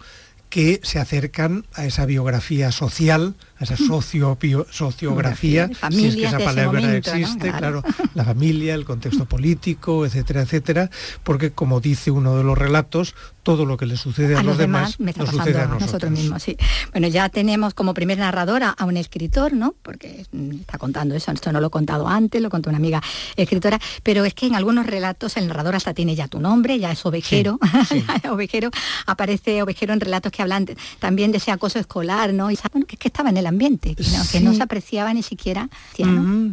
[0.49, 4.37] que se acercan a esa biografía social a esa socio,
[4.71, 7.83] sociografía, si es que esa palabra existe, claro.
[8.15, 10.91] la familia, el contexto político, etcétera, etcétera,
[11.23, 13.15] porque como dice uno de los relatos,
[13.47, 16.11] todo lo que le sucede a, los, demás, nos sucede a nosotros.
[16.11, 16.43] mismos.
[16.43, 16.57] Sí.
[16.91, 19.77] Bueno, ya tenemos como primer narradora a un escritor, ¿no?
[19.83, 23.01] Porque está contando eso, esto no lo he contado antes, lo contó una amiga
[23.37, 26.91] escritora, pero es que en algunos relatos el narrador hasta tiene ya tu nombre, ya
[26.91, 27.61] es ovejero,
[28.31, 28.71] ovejero,
[29.07, 30.67] aparece ovejero en relatos que hablan
[30.99, 32.51] también de ese acoso escolar, ¿no?
[32.51, 35.69] Y bueno, que es que estaba en el ambiente, que no, se apreciaba ni siquiera.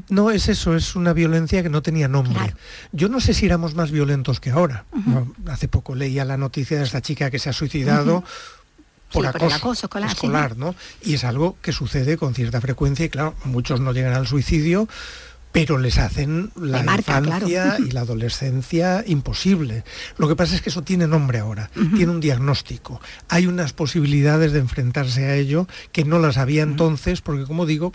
[0.09, 0.31] ¿no?
[0.31, 2.53] es eso, es una violencia que no tenía nombre.
[2.91, 4.85] Yo no sé si éramos más violentos que ahora.
[5.47, 8.23] hace poco leía la noticia esta chica que se ha suicidado.
[9.11, 10.73] Por, acoso, escolar, ¿no?
[11.03, 14.87] Y es algo que sucede con cierta frecuencia y claro, muchos no llegan al suicidio,
[15.53, 19.85] pero les hacen la infancia y la adolescencia imposible.
[20.17, 22.99] Lo que pasa es que eso tiene nombre ahora, tiene un diagnóstico.
[23.29, 27.93] Hay unas posibilidades de enfrentarse a ello que no las había entonces, porque como digo,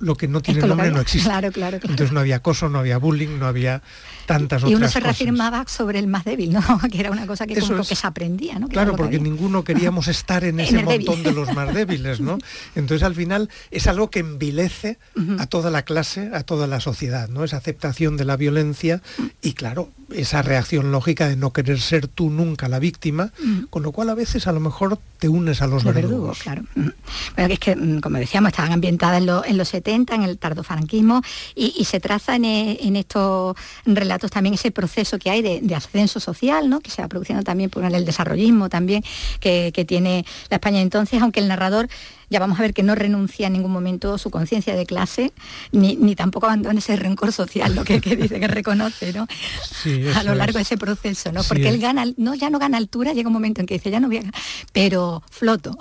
[0.00, 1.28] lo que no tiene nombre no existe.
[1.28, 3.82] Claro, claro, Entonces no había acoso, no había bullying, no había
[4.26, 6.62] tantas otras Y uno se reafirmaba sobre el más débil, ¿no?
[6.90, 8.68] que era una cosa que, como que se aprendía, ¿no?
[8.68, 12.38] Claro, porque ninguno queríamos estar en ese montón de los más débiles, ¿no?
[12.74, 14.98] Entonces al final es algo que envilece
[15.38, 17.44] a toda la clase, a toda la sociedad, ¿no?
[17.44, 19.02] Esa aceptación de la violencia
[19.42, 23.32] y claro, esa reacción lógica de no querer ser tú nunca la víctima,
[23.68, 26.38] con lo cual a veces a lo mejor te unes a los, verdugos.
[26.38, 26.62] Claro.
[26.74, 26.94] Bueno,
[27.34, 31.22] que es que, mm, como decíamos, estaban ambientadas en, los 70, en el tardofranquismo,
[31.54, 36.68] y, se traza eh, en, estos relatos también ese proceso que hay de, ascenso social,
[36.68, 36.80] ¿no?
[36.80, 39.02] que se va produciendo también por el desarrollismo también
[39.40, 41.88] que tiene la España entonces, aunque el narrador
[42.30, 45.32] ya vamos a ver que no renuncia en ningún momento su conciencia de clase,
[45.72, 49.26] ni, tampoco abandona ese rencor social, lo que, dice que reconoce, ¿no?
[50.14, 51.42] a lo largo de ese proceso, ¿no?
[51.42, 54.00] Porque él gana, no, ya no gana altura, llega un momento en que dice, ya
[54.00, 54.22] no voy a
[54.72, 55.76] pero floto.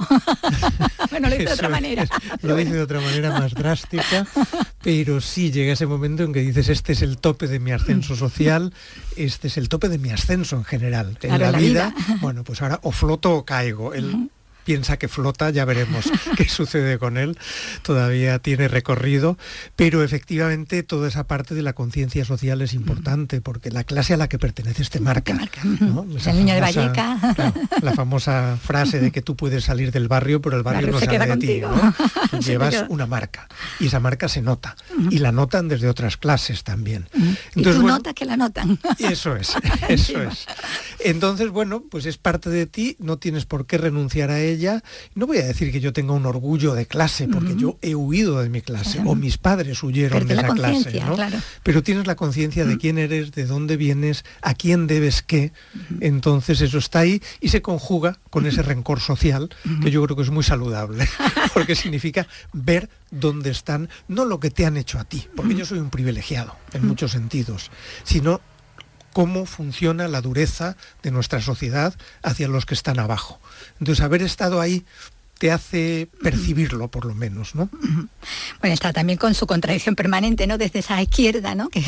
[1.12, 2.08] bueno, lo dice de otra manera.
[2.42, 4.28] lo dice de otra manera más drástica,
[4.82, 8.16] pero sí llega ese momento en que dices, este es el tope de mi ascenso
[8.16, 8.74] social,
[9.16, 11.18] este es el tope de mi ascenso en general.
[11.22, 13.94] En la, vida, bueno, pues ahora o floto o caigo.
[13.94, 14.30] El,
[14.70, 16.06] piensa que flota, ya veremos
[16.38, 17.40] qué sucede con él,
[17.82, 19.36] todavía tiene recorrido,
[19.76, 24.18] pero efectivamente toda esa parte de la conciencia social es importante, porque la clase a
[24.18, 25.34] la que perteneces te marca.
[25.34, 27.18] el niño de Valleca.
[27.82, 31.18] la famosa frase de que tú puedes salir del barrio, pero el barrio no sale
[31.18, 31.62] de ti.
[32.46, 33.48] llevas una marca
[33.80, 34.76] y esa marca se nota
[35.10, 37.08] y la notan desde otras clases también.
[37.56, 38.78] Entonces, y tú notas que la notan.
[39.00, 39.56] Eso es,
[39.88, 40.46] eso es.
[41.00, 44.59] Entonces, bueno, pues es parte de ti, no tienes por qué renunciar a ella
[45.16, 48.42] no voy a decir que yo tenga un orgullo de clase, porque yo he huido
[48.42, 51.02] de mi clase, o mis padres huyeron de esa clase,
[51.64, 55.52] Pero tienes la conciencia de quién eres, de dónde vienes, a quién debes qué,
[56.00, 59.50] entonces eso está ahí y se conjuga con ese rencor social,
[59.82, 61.08] que yo creo que es muy saludable,
[61.54, 65.66] porque significa ver dónde están, no lo que te han hecho a ti, porque yo
[65.66, 67.72] soy un privilegiado en muchos sentidos,
[68.04, 68.42] sino
[69.14, 73.40] cómo funciona la dureza de nuestra sociedad hacia los que están abajo.
[73.80, 74.86] Entonces, haber estado ahí
[75.40, 77.70] te hace percibirlo por lo menos, ¿no?
[78.60, 80.58] Bueno, está también con su contradicción permanente, ¿no?
[80.58, 81.70] Desde esa izquierda, ¿no?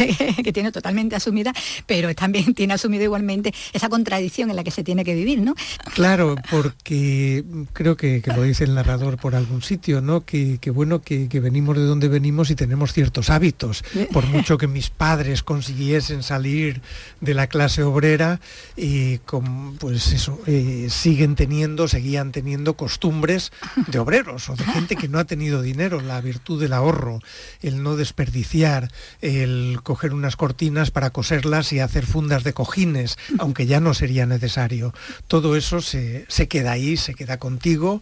[0.42, 1.54] Que, tiene totalmente asumida,
[1.86, 5.56] pero también tiene asumido igualmente esa contradicción en la que se tiene que vivir, ¿no?
[5.94, 10.26] Claro, porque creo que, lo dice el narrador por algún sitio, ¿no?
[10.26, 13.84] Que, bueno, que, venimos de donde venimos y tenemos ciertos hábitos.
[14.14, 16.82] Por mucho que mis padres consiguiesen salir
[17.20, 18.40] de la clase obrera,
[18.78, 23.41] y con, pues eso, eh, siguen teniendo, seguían teniendo costumbres
[23.88, 27.20] de obreros o de gente que no ha tenido dinero, la virtud del ahorro,
[27.62, 33.66] el no desperdiciar, el coger unas cortinas para coserlas y hacer fundas de cojines, aunque
[33.66, 34.94] ya no sería necesario.
[35.28, 38.02] Todo eso se, queda ahí, se queda contigo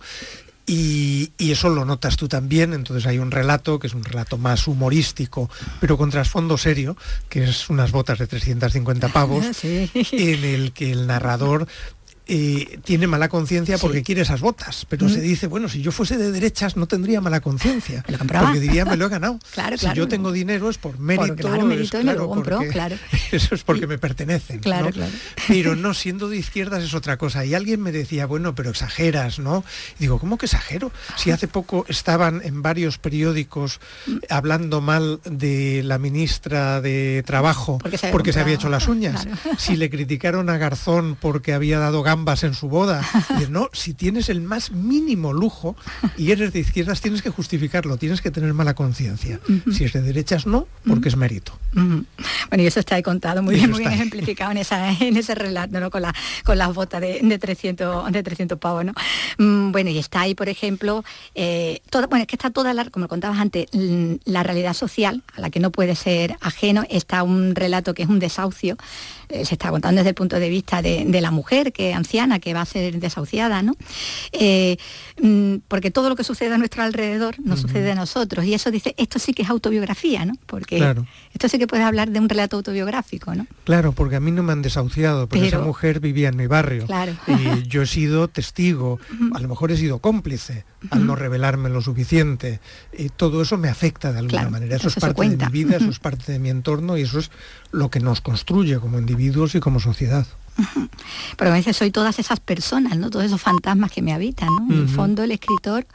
[0.66, 4.68] y, eso lo notas tú también, entonces hay un relato que es un relato más
[4.68, 5.50] humorístico,
[5.80, 6.96] pero con trasfondo serio,
[7.28, 11.68] que es unas botas de 350 pavos, en el que el narrador
[12.84, 16.32] tiene mala conciencia porque quiere esas botas, pero se dice, bueno, si yo fuese de
[16.32, 19.40] derechas no tendría mala conciencia, porque diría, me lo he ganado.
[19.54, 22.96] claro, si yo tengo dinero es por mérito, claro,
[23.32, 24.60] Eso es porque me pertenecen.
[24.60, 25.12] Claro, claro.
[25.48, 27.46] Pero no, siendo de izquierdas es otra cosa.
[27.46, 29.64] Y alguien me decía, bueno, pero exageras, ¿no?
[29.98, 30.92] digo, ¿cómo que exagero?
[31.16, 33.80] Si hace poco estaban en varios periódicos
[34.30, 37.80] hablando mal de la ministra de Trabajo
[38.12, 39.28] porque se, había hecho las uñas.
[39.58, 43.02] Si le criticaron a Garzón porque había dado gama gambas en su boda.
[43.40, 45.76] Y no, si tienes el más mínimo lujo
[46.18, 49.40] y eres de izquierdas, tienes que justificarlo, tienes que tener mala conciencia.
[49.72, 51.58] Si es de derechas, no, porque es mérito.
[51.74, 55.34] Bueno, y eso está ahí contado, muy bien, muy bien ejemplificado en, esa, en ese
[55.36, 55.90] relato, ¿no?
[55.90, 58.84] con, la, con las botas de, de 300, de 300 pavos.
[58.84, 58.94] ¿no?
[59.38, 61.06] Mm, bueno, y está ahí, por ejemplo,
[61.36, 63.68] eh, bueno, es que está toda, la, como contabas antes,
[64.26, 68.10] la realidad social, a la que no puede ser ajeno, está un relato que es
[68.10, 68.78] un desahucio,
[69.30, 72.54] eh, se está contando desde el punto de vista de, la mujer, que anciana, que
[72.54, 73.76] va a ser desahuciada, ¿no?
[74.32, 74.78] Eh,
[75.22, 78.46] mm, porque todo lo que sucede a nuestro alrededor nos sucede a nosotros.
[78.46, 80.34] Y eso dice, esto sí que es autobiografía, ¿no?
[80.46, 80.96] Porque
[81.34, 83.46] esto sí que puedes hablar de un relato autobiográfico, ¿no?
[83.66, 86.88] Claro, porque a mí no me han desahuciado, porque esa mujer vivía en mi barrio.
[86.88, 87.14] Claro.
[87.28, 89.00] Y yo he sido testigo,
[89.34, 92.60] a lo mejor he sido cómplice al no revelarme lo suficiente.
[92.98, 94.76] Y todo eso me afecta de alguna manera.
[94.78, 97.32] Eso, es parte de mi vida, eso es parte de mi entorno y eso es
[97.72, 100.26] lo que nos construye como individuos y como sociedad.
[101.38, 103.10] Pero a veces soy todas esas personas, ¿no?
[103.10, 104.74] Todos esos fantasmas que me habitan, ¿no?
[104.74, 105.86] En el fondo el escritor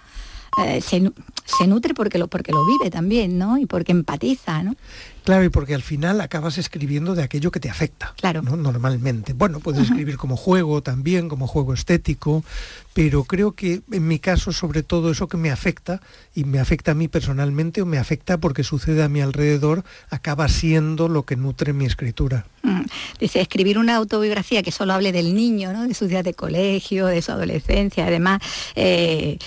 [0.62, 1.10] eh, se,
[1.44, 3.58] se, nutre porque lo, porque lo vive también, ¿no?
[3.58, 4.76] Y porque empatiza, ¿no?
[5.24, 8.12] Claro, y porque al final acabas escribiendo de aquello que te afecta.
[8.18, 8.42] Claro.
[8.42, 9.32] Normalmente.
[9.32, 12.44] Bueno, puedes escribir como juego también, como juego estético,
[12.92, 16.02] pero creo que en mi caso, sobre todo, eso que me afecta,
[16.34, 20.46] y me afecta a mí personalmente o me afecta porque sucede a mi alrededor, acaba
[20.48, 22.46] siendo lo que nutre mi escritura.
[22.62, 22.82] Mm.
[23.18, 25.88] Dice, escribir una autobiografía que solo hable del niño, ¿no?
[25.88, 28.42] de sus días de colegio, de su adolescencia, además,
[28.76, 29.38] eh,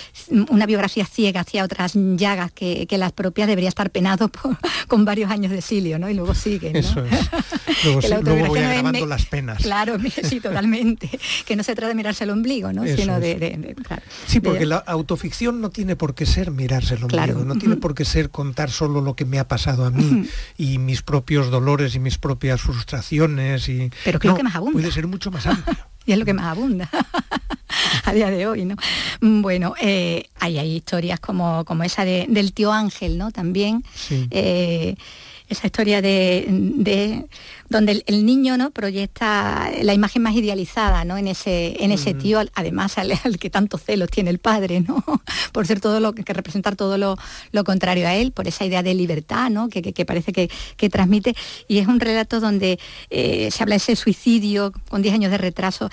[0.50, 4.30] una biografía ciega hacia otras llagas que, las propias debería estar penado
[4.88, 5.62] con varios años de
[5.98, 6.08] ¿no?
[6.08, 7.30] Y luego sigue, Eso es.
[7.84, 9.62] Luego, voy agravando las penas.
[9.62, 11.10] Claro, sí, totalmente.
[11.46, 12.84] que no se trata de mirarse el ombligo, ¿no?
[12.86, 13.76] Sino de,
[14.26, 17.94] Sí, porque la autoficción no tiene por qué ser mirarse el ombligo, no tiene por
[17.94, 21.94] qué ser contar solo lo que me ha pasado a mí y mis propios dolores
[21.94, 24.72] y mis propias frustraciones y Pero creo que más abunda.
[24.72, 25.76] Puede ser mucho más amplio.
[26.08, 26.88] Y es lo que más abunda
[28.04, 28.76] a día de hoy, ¿no?
[29.20, 33.30] Bueno, eh, hay, hay historias como, como esa del tío Ángel, ¿no?
[33.30, 33.84] También.
[34.30, 34.96] Eh,
[35.48, 37.26] esa historia de,
[37.68, 38.70] donde el, niño ¿no?
[38.70, 41.16] proyecta la imagen más idealizada ¿no?
[41.16, 45.02] en, ese, en ese tío, además al, que tanto celos tiene el padre, ¿no?
[45.52, 47.16] por ser todo lo que representar todo lo,
[47.64, 49.68] contrario a él, por esa idea de libertad ¿no?
[49.68, 51.34] que, parece que, transmite.
[51.66, 52.78] Y es un relato donde
[53.10, 55.90] eh, se habla de ese suicidio con 10 años de retraso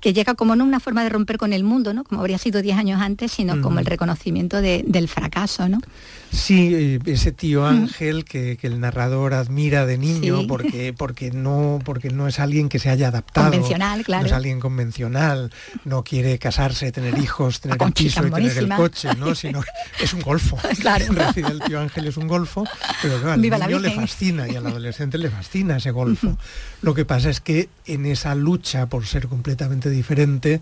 [0.00, 2.04] que llega como no una forma de romper con el mundo, ¿no?
[2.04, 5.68] como habría sido 10 años antes, sino como el reconocimiento del fracaso.
[5.68, 5.80] ¿no?
[6.30, 12.10] Sí, eh, ese tío Ángel que, el narrador admira de niño porque, porque, no, porque
[12.10, 13.50] no es alguien que se haya adaptado.
[13.50, 14.22] Convencional, claro.
[14.22, 15.52] No es alguien convencional,
[15.84, 19.34] no quiere casarse, tener hijos, tener el piso y tener el coche, ¿no?
[19.38, 19.62] sino
[20.00, 20.58] es un golfo.
[20.78, 21.06] Claro.
[21.36, 22.64] el tío Ángel es un golfo,
[23.02, 26.36] pero al niño le fascina y al adolescente le fascina ese golfo.
[26.82, 30.60] Lo que pasa es que en esa lucha por ser completamente diferente,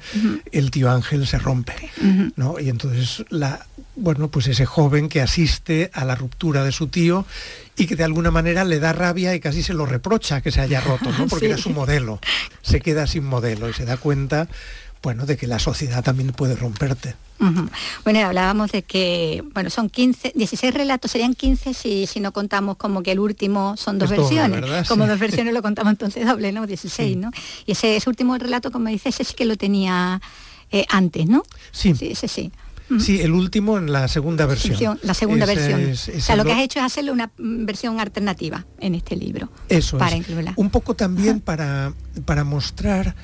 [0.52, 1.74] el tío Ángel se rompe.
[2.36, 2.58] ¿no?
[2.58, 3.66] Y entonces la,
[3.96, 7.24] bueno, pues ese joven que asiste a la ruptura de su tío
[7.76, 10.60] y que de alguna manera le da rabia y casi se lo reprocha que se
[10.60, 11.26] haya roto, ¿no?
[11.26, 12.20] Porque era su modelo.
[12.62, 14.48] Se queda sin modelo y se da cuenta,
[15.02, 17.16] bueno, de que la sociedad también puede romperte.
[18.04, 22.76] Bueno, hablábamos de que, bueno, son 15, 16 relatos, serían 15 si, si no contamos
[22.76, 24.88] como que el último son dos versiones.
[24.88, 26.66] como dos versiones lo contamos entonces doble, ¿no?
[26.66, 27.30] 16, ¿no?
[27.66, 30.20] Y ese, último relato, como dices, ese sí que lo tenía
[30.70, 31.42] eh, antes, ¿no?
[31.72, 31.94] Sí.
[31.94, 32.52] Sí, ese sí.
[32.98, 34.98] Sí, el último en la segunda versión.
[35.02, 35.90] la segunda versión.
[35.90, 39.50] o sea, lo que has hecho es hacerle una versión alternativa en este libro.
[39.68, 40.52] Eso para incluirla.
[40.56, 41.92] Un poco también para,
[42.24, 43.14] para mostrar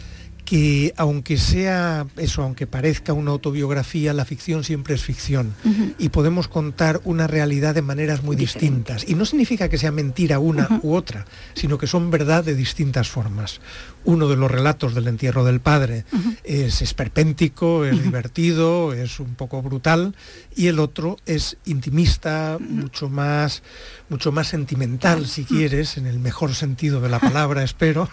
[0.44, 5.55] que aunque sea eso, aunque parezca una autobiografía, la ficción siempre es ficción
[5.98, 9.09] y podemos contar una realidad de maneras muy distintas.
[9.09, 13.09] Y no significa que sea mentira una u otra, sino que son verdad de distintas
[13.09, 13.61] formas
[14.05, 16.05] uno de los relatos del entierro del padre.
[16.45, 20.15] Es esperpéntico, es divertido, es un poco brutal,
[20.55, 23.62] y el otro es intimista, mucho más,
[24.09, 28.09] mucho más sentimental, si quieres, en el mejor sentido de la palabra, espero.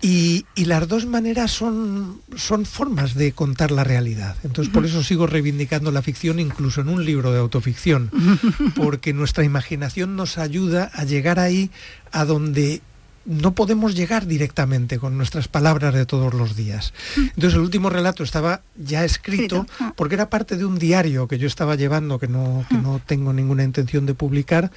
[0.00, 4.36] Y, las dos maneras son, son formas de contar la realidad.
[4.42, 8.10] Entonces, por eso sigo reivindicando la ficción incluso en un libro de autoficción,
[8.74, 11.70] porque nuestra imaginación nos ayuda a llegar ahí
[12.10, 12.82] a donde
[13.26, 16.94] no podemos llegar directamente con nuestras palabras de todos los días.
[17.16, 19.92] Entonces el último relato estaba ya escrito ah.
[19.96, 23.64] porque era parte de un diario que yo estaba llevando, que no, no tengo ninguna
[23.64, 24.70] intención de publicar,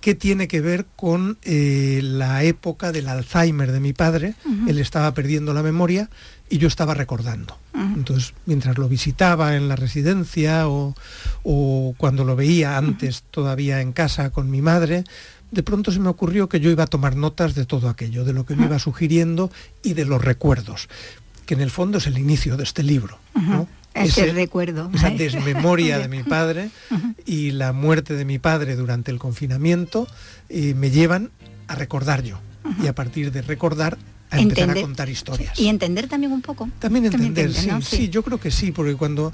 [0.00, 4.34] que tiene que ver con eh, la época del Alzheimer de mi padre.
[4.66, 6.10] Él estaba perdiendo la memoria
[6.52, 7.56] y yo estaba recordando.
[7.74, 10.94] Entonces, mientras lo visitaba en la residencia o,
[11.42, 15.04] o cuando lo veía antes todavía en casa con mi madre,
[15.50, 18.34] de pronto se me ocurrió que yo iba a tomar notas de todo aquello, de
[18.34, 19.50] lo que me iba sugiriendo
[19.82, 20.90] y de los recuerdos.
[21.46, 23.18] que en el fondo es el inicio de este libro.
[23.94, 24.90] Ese, recuerdo.
[24.92, 26.68] Esa desmemoria de mi padre
[27.24, 30.06] y la muerte de mi padre durante el confinamiento
[30.50, 31.30] eh, me llevan
[31.66, 32.38] a recordar yo.
[32.82, 33.96] Y a partir de recordar
[34.32, 35.58] a empezar a contar historias.
[35.58, 36.68] Y entender también un poco.
[36.78, 39.32] También entender, sí, sí, yo creo que sí, porque cuando,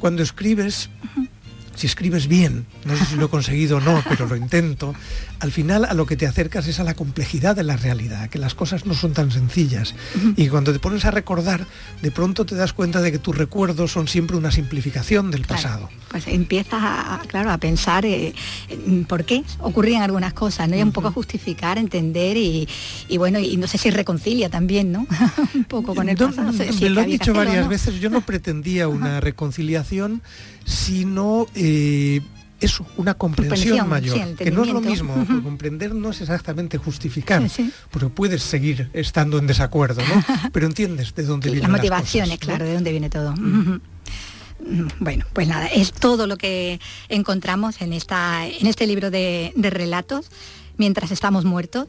[0.00, 0.90] cuando escribes,
[1.80, 4.94] si escribes bien, no sé si lo he conseguido o no, pero lo intento,
[5.38, 8.38] al final a lo que te acercas es a la complejidad de la realidad, que
[8.38, 9.94] las cosas no son tan sencillas.
[10.36, 11.66] Y cuando te pones a recordar,
[12.02, 15.88] de pronto te das cuenta de que tus recuerdos son siempre una simplificación del pasado.
[16.10, 18.34] Pues empiezas a, claro, a pensar eh,
[19.08, 20.76] por qué ocurrían algunas cosas, ¿no?
[20.76, 22.68] Y un poco a justificar, entender y,
[23.16, 25.06] bueno, y no sé si reconcilia también, ¿no?
[25.54, 26.52] un poco con el pasado.
[26.52, 30.20] me lo han dicho varias veces, yo no pretendía una reconciliación,
[30.70, 32.20] sino eh,
[32.60, 37.42] eso, una comprensión mayor, que no es lo mismo, comprender no es exactamente justificar,
[37.90, 40.24] pero puedes seguir estando en desacuerdo, ¿no?
[40.52, 43.34] Pero entiendes de dónde viene las motivaciones, claro, de dónde viene todo.
[44.98, 50.30] Bueno, pues nada, es todo lo que encontramos en, esta, en este libro de relatos,
[50.76, 51.88] mientras estamos muertos,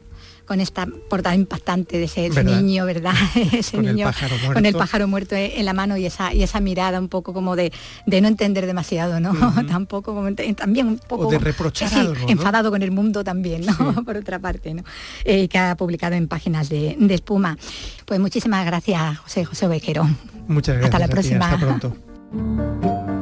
[0.52, 3.14] con esta portada impactante de ese, niño, ¿verdad?
[3.54, 6.60] ese con niño el con el pájaro muerto en la mano y esa, y esa
[6.60, 7.72] mirada un poco como de,
[8.06, 9.32] no entender demasiado, ¿no?
[9.70, 11.30] Tampoco, como, también un poco...
[11.30, 11.90] de reprochar
[12.28, 14.04] Enfadado con el mundo también, ¿no?
[14.04, 14.84] Por otra parte, ¿no?
[15.24, 17.58] Eh, que ha publicado en páginas de, espuma.
[18.04, 20.06] Pues muchísimas gracias, José José Ovejero.
[20.50, 20.94] Muchas gracias.
[20.94, 21.46] Hasta la próxima.
[21.46, 23.21] hasta pronto.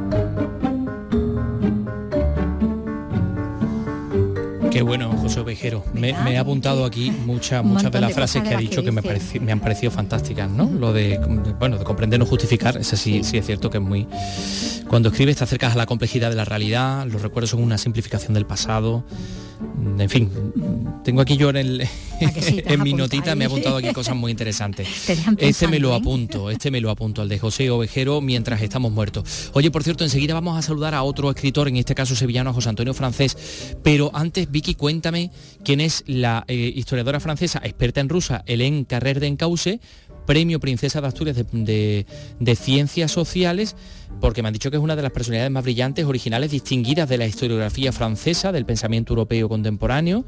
[4.70, 5.84] Qué bueno, José Ovejero.
[5.94, 9.02] Me, he apuntado aquí muchas muchas de las frases que ha dicho que, me,
[9.40, 10.70] me, han parecido fantásticas, ¿no?
[10.70, 11.18] Lo de,
[11.58, 14.06] bueno, de comprender, no justificar, eso sí, sí es cierto que es muy...
[14.88, 18.34] Cuando escribes te acercas a la complejidad de la realidad, los recuerdos son una simplificación
[18.34, 19.04] del pasado,
[19.98, 20.30] en fin,
[21.04, 21.80] tengo aquí yo en, el,
[22.20, 24.88] en mi notita, me he apuntado aquí cosas muy interesantes.
[25.38, 29.50] Este me lo apunto, este me lo apunto, al de José Ovejero, mientras estamos muertos.
[29.54, 32.68] Oye, por cierto, enseguida vamos a saludar a otro escritor, en este caso sevillano, José
[32.68, 35.30] Antonio Francés, pero antes, Vicky, cuéntame
[35.64, 39.80] quién es la eh, historiadora francesa experta en rusa, Hélène Carrer de Encauce,
[40.26, 43.74] premio Princesa de Asturias de, Ciencias Sociales,
[44.20, 47.18] porque me han dicho que es una de las personalidades más brillantes, originales, distinguidas de
[47.18, 50.24] la historiografía francesa, del pensamiento europeo contemporáneo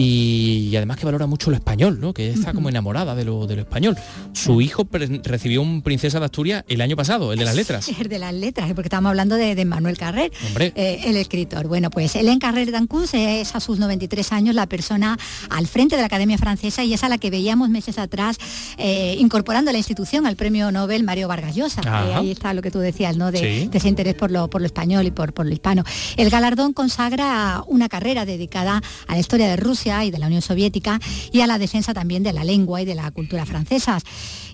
[0.00, 2.14] y, además que valora mucho lo español, ¿no?
[2.14, 3.96] que está como enamorada de lo, de lo español.
[4.32, 4.86] Su hijo
[5.24, 7.88] recibió un Princesa de Asturias el año pasado, el de las letras.
[7.88, 10.30] El de las letras, porque estábamos hablando de, Manuel Carrer,
[10.60, 11.66] eh, el escritor.
[11.66, 15.18] Bueno, pues Hélène Carrer d'Ancus es a sus 93 años la persona
[15.50, 18.38] al frente de la Academia Francesa y es a la que veíamos meses atrás
[18.76, 21.82] eh, incorporando a la institución al premio Nobel Mario Vargas Llosa.
[22.16, 23.32] ahí está lo que tú decías, ¿no?
[23.32, 25.82] De, ese interés por lo, por lo español y por, por lo hispano.
[26.16, 30.42] El galardón consagra una carrera dedicada a la historia de Rusia y de la Unión
[30.42, 31.00] Soviética
[31.32, 34.02] y a la defensa también de la lengua y de la cultura francesas.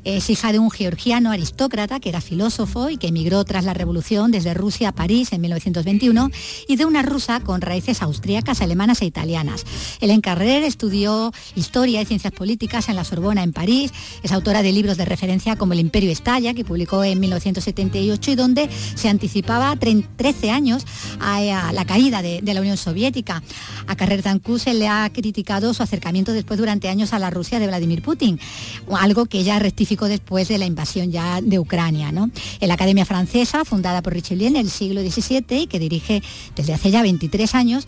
[0.05, 4.31] Es hija de un georgiano aristócrata que era filósofo y que emigró tras la revolución
[4.31, 6.31] desde Rusia a París en 1921
[6.69, 9.65] y de una rusa con raíces austríacas, alemanas e italianas.
[10.01, 13.93] Hélène Carrer estudió historia y ciencias políticas en la Sorbona en París.
[14.23, 18.35] Es autora de libros de referencia como El Imperio Estalla, que publicó en 1978 y
[18.35, 20.85] donde se anticipaba 13 años
[21.19, 23.43] a la caída de, la Unión Soviética.
[23.87, 24.23] A Carrer
[24.59, 28.39] se le ha criticado su acercamiento después durante años a la Rusia de Vladimir Putin,
[28.91, 32.09] algo que ya rectificó después de la invasión ya de Ucrania.
[32.09, 36.22] En la Academia Francesa, fundada por Richelieu en el siglo XVII y que dirige
[36.57, 37.86] desde hace ya 23 años,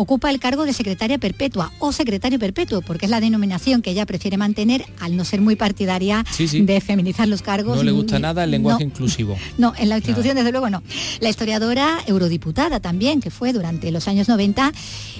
[0.00, 4.06] ocupa el cargo de secretaria perpetua o secretario perpetuo, porque es la denominación que ella
[4.06, 7.76] prefiere mantener al no ser muy partidaria de feminizar los cargos.
[7.76, 9.36] No le gusta nada el lenguaje inclusivo.
[9.58, 10.82] No, en la institución desde luego no.
[11.20, 14.72] La historiadora eurodiputada también, que fue durante los años 90,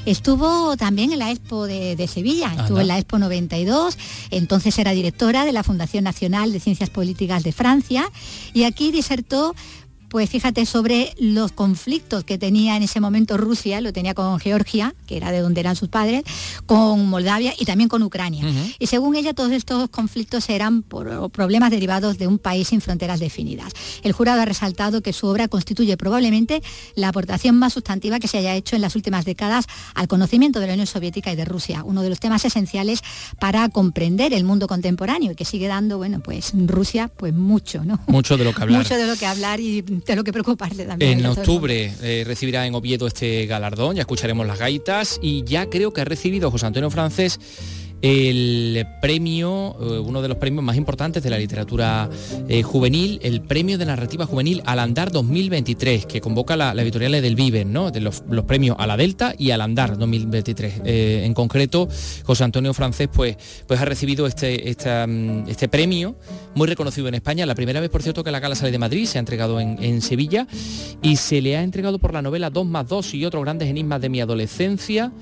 [0.07, 3.99] estuvo también en la Expo de, Sevilla, estuvo en la Expo 92,
[4.31, 8.11] entonces era directora de la Fundación Nacional de Ciencias Políticas de Francia
[8.55, 9.55] y aquí disertó
[10.11, 14.93] pues fíjate sobre los conflictos que tenía en ese momento Rusia, lo tenía con Georgia,
[15.07, 16.25] que era de donde eran sus padres,
[16.67, 18.45] con Moldavia y también con Ucrania.
[18.81, 23.21] Y según ella, todos estos conflictos eran por problemas derivados de un país sin fronteras
[23.21, 23.73] definidas.
[24.03, 26.61] El jurado ha resaltado que su obra constituye probablemente
[26.97, 30.67] la aportación más sustantiva que se haya hecho en las últimas décadas al conocimiento de
[30.67, 33.03] la Unión Soviética y de Rusia, uno de los temas esenciales
[33.39, 38.01] para comprender el mundo contemporáneo y que sigue dando, bueno, pues Rusia, pues mucho, ¿no?
[38.09, 38.81] Mucho de lo que hablar.
[38.91, 41.21] Mucho de lo que hablar y lo que preocuparse también.
[41.21, 45.93] En octubre eh, recibirá en Oviedo este galardón, ya escucharemos las gaitas y ya creo
[45.93, 47.39] que ha recibido José Antonio Francés
[48.03, 52.09] el premio, eh, uno de los premios más importantes de la literatura
[52.49, 57.35] eh, juvenil, el premio de narrativa juvenil Al Andar 2023, que convoca la, editorial del
[57.35, 57.91] Vive, ¿no?
[57.91, 60.83] De los, premios a la Delta y Al Andar 2023.
[60.85, 61.89] Eh, en concreto,
[62.25, 63.37] José Antonio Francés pues,
[63.67, 64.75] pues ha recibido este,
[65.07, 66.17] mm, este premio,
[66.55, 67.45] muy reconocido en España.
[67.45, 69.83] La primera vez, por cierto, que la gala sale de Madrid, se ha entregado en,
[69.83, 70.47] en Sevilla
[71.03, 74.01] y se le ha entregado por la novela 2 más 2 y otros grandes enigmas
[74.01, 75.13] de mi adolescencia.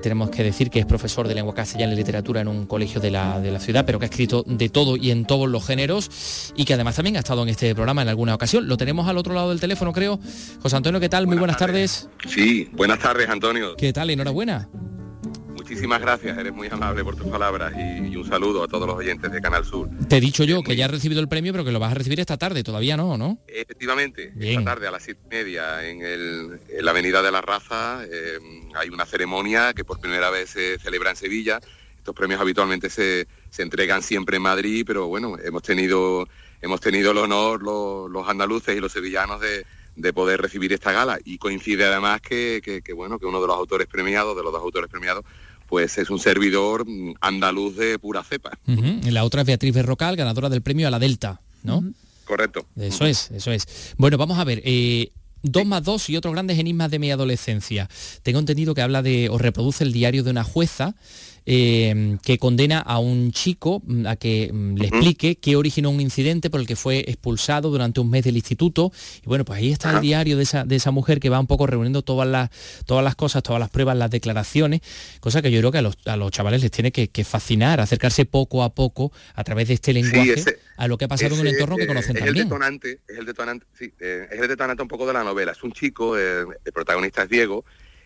[0.00, 3.10] Tenemos que decir que es profesor de lengua castellana y literatura en un colegio de
[3.10, 6.52] la, de la ciudad, pero que ha escrito de todo y en todos los géneros
[6.56, 8.68] y que además también ha estado en este programa en alguna ocasión.
[8.68, 10.18] Lo tenemos al otro lado del teléfono, creo.
[10.60, 11.26] José Antonio, ¿qué tal?
[11.26, 12.08] Muy buenas tardes.
[12.26, 13.76] Sí, buenas tardes, Antonio.
[13.76, 14.10] ¿Qué tal?
[14.10, 14.68] Enhorabuena.
[15.72, 19.32] Muchísimas gracias, eres muy amable por tus palabras y, un saludo a todos los oyentes
[19.32, 19.88] de Canal Sur.
[20.06, 21.94] Te he dicho yo que ya has recibido el premio, pero que lo vas a
[21.94, 23.38] recibir esta tarde, todavía no, ¿no?
[23.48, 28.38] Efectivamente, esta tarde a las siete y media en, la Avenida de la Raza eh,
[28.74, 31.58] hay una ceremonia que por primera vez se celebra en Sevilla
[32.02, 36.26] estos premios habitualmente se, entregan siempre en Madrid, pero bueno, hemos tenido,
[36.60, 41.38] hemos tenido el honor los, andaluces y los sevillanos de, poder recibir esta gala y
[41.38, 45.24] coincide además que, bueno que uno de los autores premiados de los dos autores premiados
[45.72, 46.84] pues es un servidor
[47.22, 48.58] andaluz de pura cepa.
[49.06, 51.82] La otra es Beatriz Berrocal ganadora del premio a la Delta no
[52.26, 52.66] correcto.
[52.76, 53.94] Eso es eso es.
[53.96, 55.12] Bueno vamos a ver eh,
[55.42, 57.88] Dos más dos y otros grandes enigmas de mi adolescencia.
[58.22, 60.94] Tengo entendido que habla de, o reproduce el diario de una jueza
[61.46, 66.00] eh, que condena a un chico mm, a que mm, le explique qué originó un
[66.00, 68.92] incidente por el que fue expulsado durante un mes del instituto.
[69.22, 71.46] Y bueno, pues ahí está el diario de esa, de esa mujer que va un
[71.46, 72.50] poco reuniendo todas las,
[72.86, 74.80] todas las cosas, todas las pruebas, las declaraciones,
[75.20, 78.24] cosa que yo creo que a los, a los chavales les tiene que, fascinar, acercarse
[78.24, 80.34] poco a poco a través de este lenguaje
[80.76, 82.44] a lo que ha pasado en un entorno que conocen es también.
[82.44, 85.52] El detonante, es el detonante, sí, eh, es el detonante un poco de la novela.
[85.52, 87.64] Es un chico, eh, el protagonista es Diego,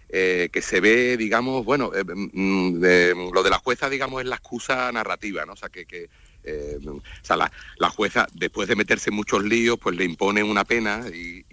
[0.08, 4.36] eh, que se ve, digamos, bueno, eh, mm, lo de la jueza, digamos, es la
[4.36, 5.54] excusa narrativa, ¿no?
[5.54, 6.08] O sea, que,
[6.44, 10.64] eh, o sea, la, jueza, después de meterse en muchos líos, pues le impone una
[10.64, 11.44] pena y,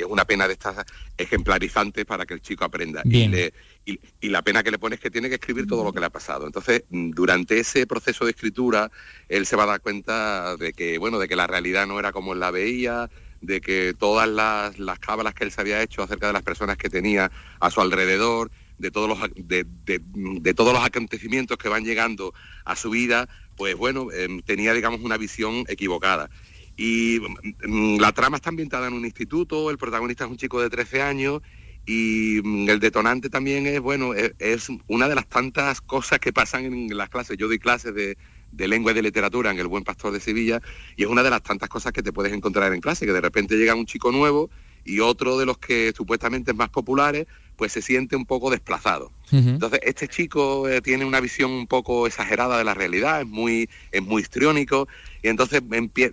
[0.00, 0.84] es una pena de estas
[1.18, 3.02] ejemplarizantes para que el chico aprenda.
[3.04, 6.06] Y, la pena que le pone es que tiene que escribir todo lo que le
[6.06, 6.46] ha pasado.
[6.46, 8.90] Entonces, mm, durante ese proceso de escritura,
[9.28, 12.10] él se va a dar cuenta de que, bueno, de que la realidad no era
[12.10, 13.08] como él la veía,
[13.40, 16.76] de que todas las, las cábalas que él se había hecho acerca de las personas
[16.76, 22.32] que tenía a su alrededor, de todos los, de, todos los acontecimientos que van llegando
[22.64, 26.30] a su vida, pues bueno, em, tenía digamos una visión equivocada.
[26.76, 27.20] Y
[27.66, 31.02] mm, la trama está ambientada en un instituto, el protagonista es un chico de 13
[31.02, 31.42] años
[31.84, 36.32] y mm, el detonante también es, bueno, es, es, una de las tantas cosas que
[36.32, 37.36] pasan en las clases.
[37.36, 38.16] Yo doy clases de,
[38.52, 40.60] de lengua y de literatura en el Buen Pastor de Sevilla
[40.96, 43.20] y es una de las tantas cosas que te puedes encontrar en clase, que de
[43.20, 44.50] repente llega un chico nuevo
[44.84, 47.26] y otro de los que supuestamente es más populares,
[47.56, 49.12] pues se siente un poco desplazado.
[49.30, 53.68] Entonces, este chico eh, tiene una visión un poco exagerada de la realidad, es muy,
[53.92, 54.88] es muy histriónico,
[55.22, 55.62] y entonces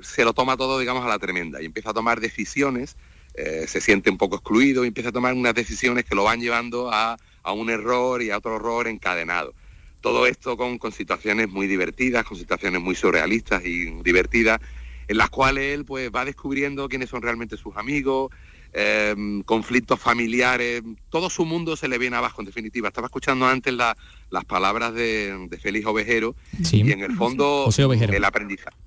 [0.02, 2.98] se lo toma todo, digamos, a la tremenda, y empieza a tomar decisiones,
[3.34, 6.42] eh, se siente un poco excluido, y empieza a tomar unas decisiones que lo van
[6.42, 9.54] llevando a, a un error y a otro error encadenado.
[10.02, 14.60] Todo esto con, situaciones muy divertidas, con situaciones muy surrealistas y divertidas,
[15.08, 18.32] en las cuales él pues va descubriendo quiénes son realmente sus amigos,
[18.74, 22.90] em, conflictos familiares, todo su mundo se le viene abajo en definitiva.
[22.90, 26.36] Estaba escuchando antes las palabras de, Félix Ovejero
[26.72, 28.78] y en el fondo el aprendizaje.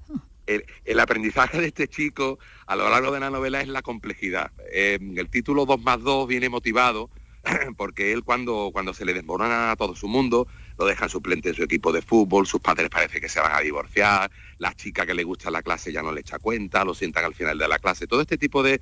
[0.85, 4.51] El, aprendizaje de este chico a lo largo de la novela es la complejidad.
[4.73, 7.09] Em, el título 2 más 2 viene motivado
[7.77, 10.47] porque él cuando, cuando se le desmorona a todo su mundo,
[10.81, 13.61] lo dejan suplente en su equipo de fútbol, sus padres parece que se van a
[13.61, 17.27] divorciar, la chica que le gusta la clase ya no le echa cuenta, lo sientan
[17.27, 18.81] al final de la clase, todo este tipo de,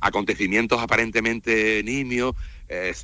[0.00, 2.34] acontecimientos aparentemente nimios,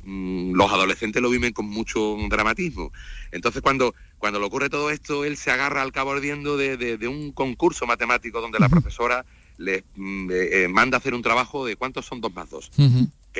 [0.03, 2.91] mm, los adolescentes lo viven con mucho dramatismo.
[3.31, 7.31] Entonces cuando, cuando le ocurre todo esto, él se agarra al cabo ardiendo de, un
[7.31, 9.23] concurso matemático donde la profesora
[9.57, 12.71] le mm, eh, manda a hacer un trabajo de cuántos son dos más dos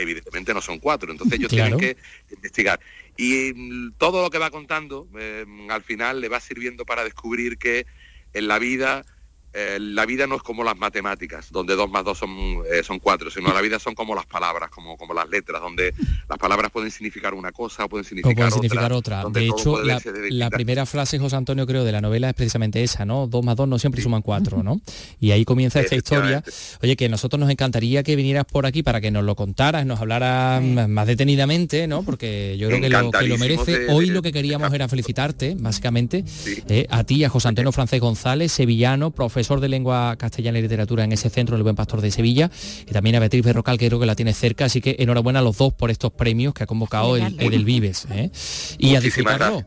[0.02, 1.98] evidentemente no son cuatro, entonces ellos tienen que
[2.32, 2.80] investigar.
[3.18, 7.58] Y mm, todo lo que va contando, eh, al final le va sirviendo para descubrir
[7.58, 7.86] que
[8.34, 9.06] en la vida
[9.52, 12.30] eh, la vida no es como las matemáticas, donde dos más dos son,
[12.72, 15.92] eh, son cuatro, sino la vida son como las palabras, como, como las letras, donde
[16.28, 19.24] las palabras pueden significar una cosa, pueden significar, significar otra.
[19.32, 23.26] De hecho, la, primera frase, José Antonio, creo, de la novela es precisamente esa, ¿no?
[23.26, 24.82] Dos más dos no siempre suman cuatro, ¿no?
[25.20, 26.44] Y ahí comienza esta historia.
[26.84, 29.84] Oye, que a nosotros nos encantaría que vinieras por aquí para que nos lo contaras,
[29.84, 32.04] nos hablaras más detenidamente, ¿no?
[32.04, 33.88] Porque yo creo que lo, que lo merece.
[33.90, 36.24] Hoy lo que queríamos era felicitarte, básicamente,
[36.68, 40.64] eh, a ti, a José Antonio Francés González, sevillano, profesor profesor de lengua castellana y
[40.64, 42.52] literatura en ese centro, el Buen Pastor de Sevilla,
[42.86, 45.42] y también a Beatriz Berrocal, que creo que la tiene cerca, así que enhorabuena a
[45.42, 48.06] los dos por estos premios que ha convocado el, el, Vives.
[48.12, 48.32] ¿eh?
[48.78, 49.66] Y a disfrutarlo.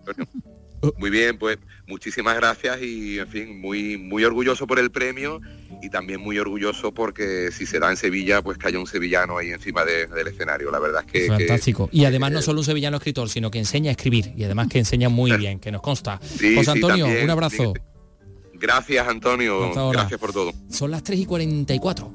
[0.98, 5.40] Muy bien, pues muchísimas gracias y en fin, muy, muy orgulloso por el premio
[5.80, 9.38] y también muy orgulloso porque si se da en Sevilla, pues que haya un sevillano
[9.38, 10.70] ahí encima del escenario.
[10.70, 11.28] La verdad es que...
[11.28, 11.88] Fantástico.
[11.92, 14.80] y además no solo un sevillano escritor, sino que enseña a escribir y además que
[14.80, 16.20] enseña muy bien, que nos consta.
[16.54, 17.72] José Antonio, un abrazo.
[18.62, 20.52] Gracias Antonio, gracias por todo.
[20.70, 22.12] Son las 3 y 44.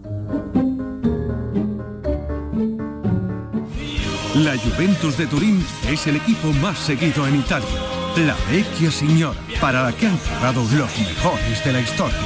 [4.36, 7.68] La Juventus de Turín es el equipo más seguido en Italia.
[8.16, 12.18] La Vecchia Signora, para la que han jugado los mejores de la historia.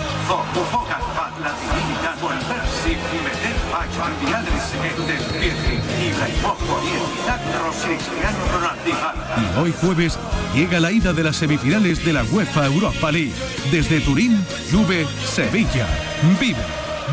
[9.38, 10.18] Y hoy jueves
[10.54, 13.34] llega la ida de las semifinales de la UEFA Europa League.
[13.72, 15.88] Desde Turín, Juve, Sevilla.
[16.40, 16.64] Vive,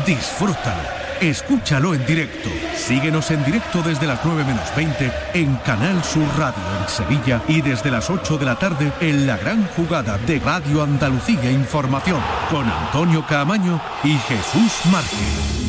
[0.05, 2.49] disfruta Escúchalo en directo.
[2.75, 7.61] Síguenos en directo desde las 9 menos 20 en Canal Sur Radio en Sevilla y
[7.61, 12.69] desde las 8 de la tarde en la gran jugada de Radio Andalucía Información con
[12.69, 15.68] Antonio Caamaño y Jesús Márquez.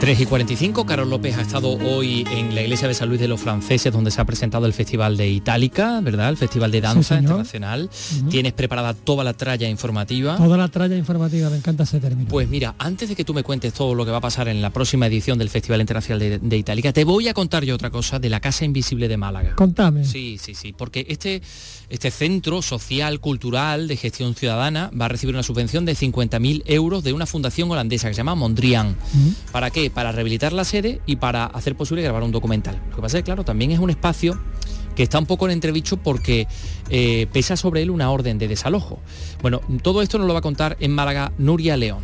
[0.00, 3.26] 3 y 45, Carlos López ha estado hoy en la iglesia de San Luis de
[3.26, 6.28] los Franceses, donde se ha presentado el Festival de Itálica, ¿verdad?
[6.28, 7.90] El Festival de Danza Internacional.
[8.30, 10.36] Tienes preparada toda la tralla informativa.
[10.36, 12.28] Toda la tralla informativa, me encanta ese término.
[12.28, 14.62] Pues mira, antes de que tú me cuentes todo lo que va a pasar en
[14.62, 18.20] la próxima edición del Festival Internacional de, Itálica, te voy a contar yo otra cosa
[18.20, 19.56] de la Casa Invisible de Málaga.
[19.56, 20.04] Contame.
[20.04, 21.42] Sí, sí, sí, porque este,
[21.90, 27.02] este centro social, cultural, de gestión ciudadana, va a recibir una subvención de 50.000 euros
[27.02, 28.96] de una fundación holandesa que se llama Mondrian.
[29.50, 29.87] ¿Para qué?
[29.90, 32.80] Para rehabilitar la sede y para hacer posible grabar un documental.
[32.90, 34.38] Lo que pasa es que, claro, también es un espacio
[34.94, 36.48] que está un poco en entrevicho porque
[36.90, 38.98] eh, pesa sobre él una orden de desalojo.
[39.42, 42.02] Bueno, todo esto nos lo va a contar en Málaga Nuria León.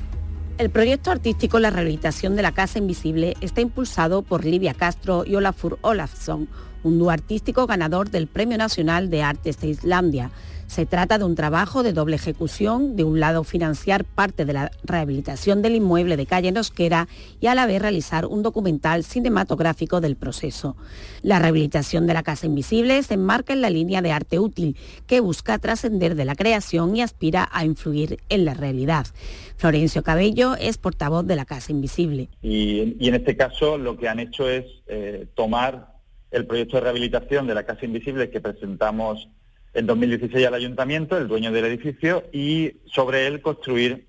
[0.57, 5.35] El proyecto artístico La rehabilitación de la Casa Invisible está impulsado por Livia Castro y
[5.35, 6.49] Olafur Olafsson,
[6.85, 10.31] un dúo artístico ganador del Premio Nacional de Artes de Islandia.
[10.67, 14.71] Se trata de un trabajo de doble ejecución, de un lado financiar parte de la
[14.83, 17.07] rehabilitación del inmueble de calle Nosquera
[17.41, 20.77] y a la vez realizar un documental cinematográfico del proceso.
[21.23, 25.21] La rehabilitación de la Casa Invisible se enmarca en la línea de arte útil que
[25.21, 29.07] busca trascender de la creación y aspira a influir en la realidad.
[29.57, 32.29] Florencio Cabello es portavoz de la Casa Invisible.
[32.43, 35.95] Y, en este caso lo que han hecho es eh, tomar
[36.31, 39.29] el proyecto de rehabilitación de la Casa Invisible que presentamos
[39.75, 44.07] en 2016 al ayuntamiento, el dueño del edificio, y sobre él construir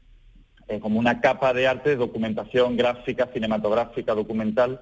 [0.68, 4.82] eh, como una capa de arte, de documentación gráfica, cinematográfica, documental,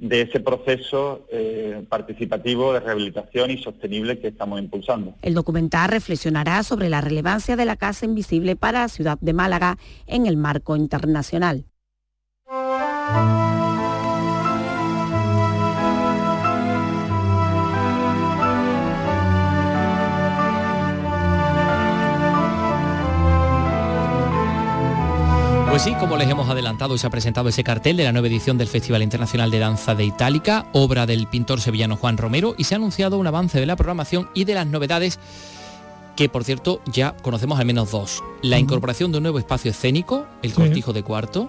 [0.00, 5.14] de ese proceso eh, participativo de rehabilitación y sostenible que estamos impulsando.
[5.20, 9.76] El documental reflexionará sobre la relevancia de la Casa Invisible para la ciudad de Málaga
[10.06, 11.66] en el marco internacional.
[25.70, 28.58] Pues sí, como les hemos adelantado, se ha presentado ese cartel de la nueva edición
[28.58, 32.74] del Festival Internacional de Danza de Itálica, obra del pintor sevillano Juan Romero, y se
[32.74, 35.20] ha anunciado un avance de la programación y de las novedades
[36.16, 38.20] que por cierto ya conocemos al menos dos.
[38.42, 41.48] La incorporación de un nuevo espacio escénico, el cortijo de cuarto,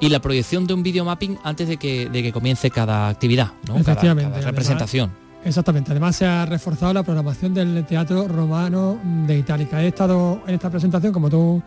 [0.00, 3.76] y la proyección de un videomapping antes de que, de que comience cada actividad, ¿no?
[3.78, 5.12] Efectivamente, cada, representación.
[5.44, 9.80] exactamente, además se ha reforzado la programación del Teatro Romano de Itálica.
[9.80, 11.62] He estado en esta presentación, como tú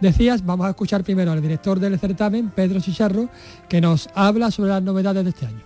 [0.00, 3.28] decías, vamos a escuchar primero al director del certamen, Pedro Chicharro,
[3.68, 5.62] que nos habla sobre las novedades de este año.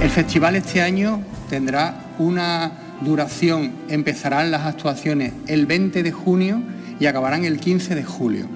[0.00, 6.62] El festival este año tendrá una duración, empezarán las actuaciones el 20 de junio
[6.98, 8.46] y acabarán el 15 de julio.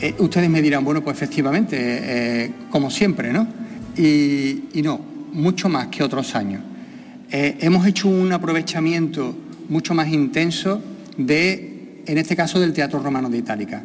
[0.00, 3.46] Eh, ustedes me dirán, bueno, pues efectivamente, eh, como siempre, ¿no?
[3.96, 5.00] Y, no,
[5.32, 6.62] mucho más que otros años.
[7.30, 9.36] Eh, hemos hecho un aprovechamiento
[9.68, 10.82] mucho más intenso
[11.16, 11.69] de
[12.06, 13.82] en este caso del Teatro Romano de Itálica.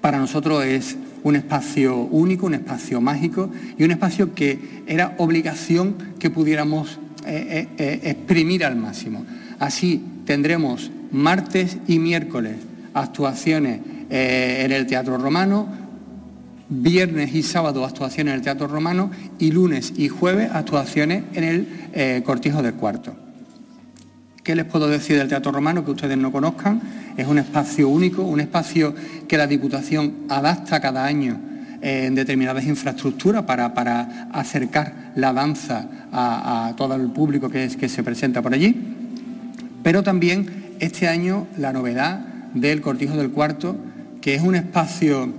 [0.00, 5.96] Para nosotros es un espacio único, un espacio mágico y un espacio que era obligación
[6.18, 9.24] que pudiéramos eh, eh, eh, exprimir al máximo.
[9.58, 12.56] Así tendremos martes y miércoles
[12.92, 15.66] actuaciones en el Teatro Romano,
[16.68, 21.44] viernes y sábado actuaciones en el Teatro Romano y lunes y jueves actuaciones en
[21.94, 23.23] el Cortijo del Cuarto.
[24.44, 26.82] ¿Qué les puedo decir del Teatro Romano que ustedes no conozcan?
[27.16, 28.94] Es un espacio único, un espacio
[29.26, 31.40] que la Diputación adapta cada año
[31.80, 38.42] en determinadas infraestructuras para, acercar la danza a, todo el público que, que se presenta
[38.42, 38.76] por allí,
[39.82, 42.18] pero también este año la novedad
[42.52, 43.78] del Cortijo del Cuarto,
[44.20, 45.32] que es un espacio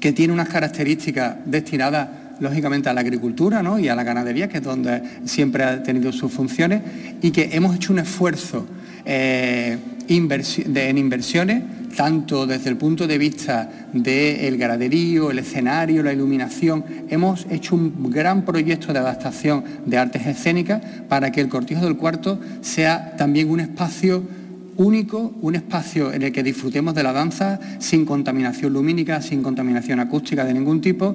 [0.00, 2.08] que tiene unas características destinadas
[2.40, 6.32] lógicamente a la agricultura y a la ganadería, que es donde siempre ha tenido sus
[6.32, 6.82] funciones,
[7.22, 8.66] y que hemos hecho un esfuerzo
[9.04, 9.78] eh,
[10.08, 11.62] en inversiones,
[11.96, 16.84] tanto desde el punto de vista del ganaderío, el escenario, la iluminación.
[17.08, 21.96] Hemos hecho un gran proyecto de adaptación de artes escénicas para que el Cortijo del
[21.96, 24.24] Cuarto sea también un espacio
[24.76, 30.00] único, un espacio en el que disfrutemos de la danza sin contaminación lumínica, sin contaminación
[30.00, 31.14] acústica de ningún tipo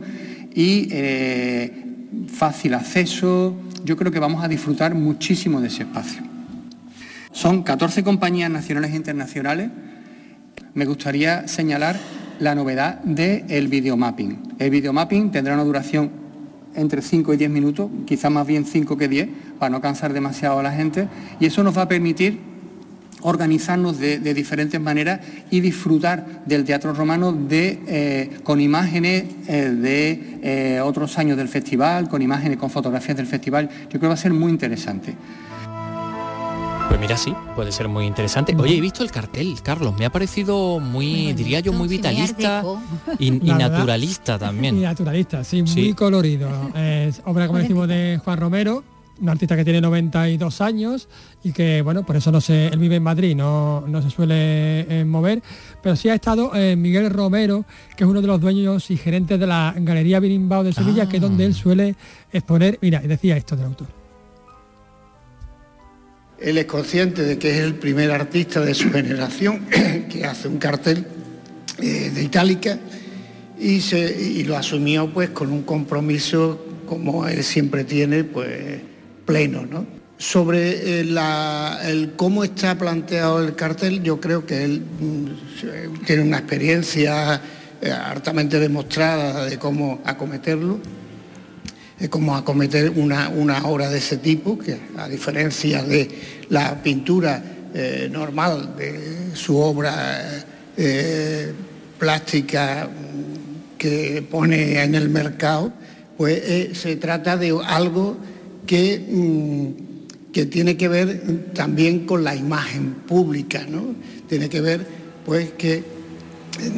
[0.53, 1.71] y eh,
[2.27, 3.55] fácil acceso.
[3.83, 6.21] Yo creo que vamos a disfrutar muchísimo de ese espacio.
[7.31, 9.69] Son 14 compañías nacionales e internacionales.
[10.73, 11.99] Me gustaría señalar
[12.39, 14.55] la novedad del videomapping.
[14.59, 16.09] El videomapping tendrá una duración
[16.75, 19.29] entre 5 y 10 minutos, quizás más bien 5 que 10,
[19.59, 21.07] para no cansar demasiado a la gente,
[21.39, 22.39] y eso nos va a permitir
[23.21, 30.39] organizarnos de, diferentes maneras y disfrutar del teatro romano de, eh, con imágenes eh, de
[30.41, 33.69] eh, otros años del festival, con imágenes, con fotografías del festival.
[33.83, 35.15] Yo creo que va a ser muy interesante.
[36.89, 38.55] Pues mira, sí, puede ser muy interesante.
[38.57, 42.63] Oye, he visto el cartel, Carlos, me ha parecido muy, diría yo, muy vitalista
[43.19, 44.79] y, naturalista también.
[44.79, 46.49] Y naturalista, sí, muy colorido.
[46.75, 48.83] Es obra, como decimos, de Juan Romero,
[49.21, 51.07] un artista que tiene 92 años
[51.43, 54.81] y que, bueno, por eso no sé, él vive en Madrid, no, no se suele
[54.81, 55.41] eh, mover,
[55.81, 57.65] pero sí ha estado eh, Miguel Romero,
[57.95, 61.17] que es uno de los dueños y gerentes de la Galería Birimbao de Sevilla, que
[61.17, 61.61] es donde él ah.
[61.61, 61.95] suele
[62.31, 63.87] exponer, mira, y decía esto del autor.
[66.39, 69.65] Él es consciente de que es el primer artista de su generación
[70.09, 71.05] que hace un cartel
[71.81, 72.79] eh, de itálica
[73.59, 78.81] y, se, y lo asumió pues con un compromiso como él siempre tiene, pues
[79.29, 79.63] pleno.
[79.63, 79.85] ¿no?
[80.17, 81.05] Sobre eh,
[81.83, 87.39] el cómo está planteado el cartel, yo creo que él mm, tiene una experiencia
[87.79, 90.79] eh, hartamente demostrada de cómo acometerlo,
[91.99, 96.09] de cómo acometer una, una obra de ese tipo, que a diferencia de
[96.49, 97.43] la pintura
[97.75, 100.43] eh, normal de su obra
[101.99, 105.71] plástica mm, que pone en el mercado,
[106.17, 108.17] pues se trata de algo
[108.69, 113.95] que, mm, que tiene que ver también con la imagen pública, ¿no?
[114.27, 114.85] Tiene que ver,
[115.25, 115.83] pues, que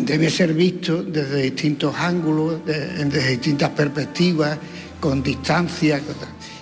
[0.05, 4.57] debe ser visto desde distintos ángulos, desde distintas perspectivas,
[5.01, 5.99] con distancia.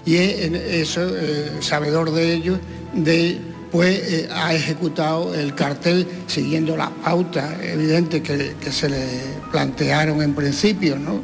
[0.04, 2.60] Y eso, eh, sabedor de ello,
[3.72, 9.06] pues eh, ha ejecutado el cartel siguiendo las pautas evidentes que, que se le
[9.52, 11.22] plantearon en principio, ¿no?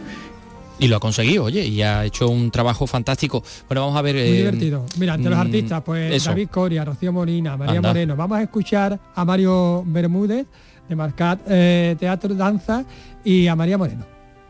[0.78, 3.43] Y lo ha conseguido, oye, y ha hecho un trabajo fantástico.
[3.67, 4.15] Bueno, vamos a ver...
[4.15, 4.86] Muy eh, divertido.
[4.97, 8.15] Mira, ante los mm, artistas, pues David Coria, Rocío Molina, María Moreno.
[8.15, 10.45] Vamos a escuchar a Mario Bermúdez
[10.88, 12.84] de Marcat eh, Teatro Danza
[13.23, 14.05] y a María Moreno.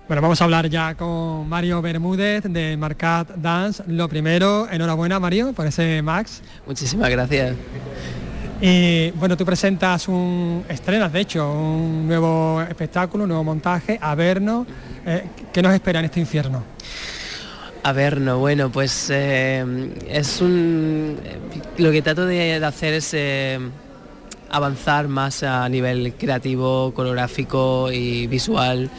[0.08, 3.84] Bueno, vamos a hablar ya con Mario Bermúdez de Marcat Dance.
[3.88, 6.44] Lo primero, enhorabuena Mario por ese Max.
[6.68, 7.56] Muchísimas gracias.
[8.62, 14.66] Y bueno, tú presentas un, estrenas de hecho, un nuevo espectáculo, un nuevo montaje, Averno.
[15.08, 16.64] Eh, ¿Qué nos espera en este infierno?
[17.84, 19.64] Averno, bueno, pues eh,
[20.10, 21.18] es un...
[21.78, 23.60] Lo que trato de, hacer es eh,
[24.50, 28.90] avanzar más a nivel creativo, coreográfico y visual,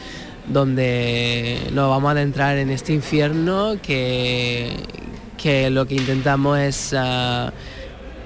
[0.47, 4.71] donde nos vamos a adentrar en este infierno que,
[5.37, 6.95] que lo que intentamos es...
[6.97, 7.51] Ah,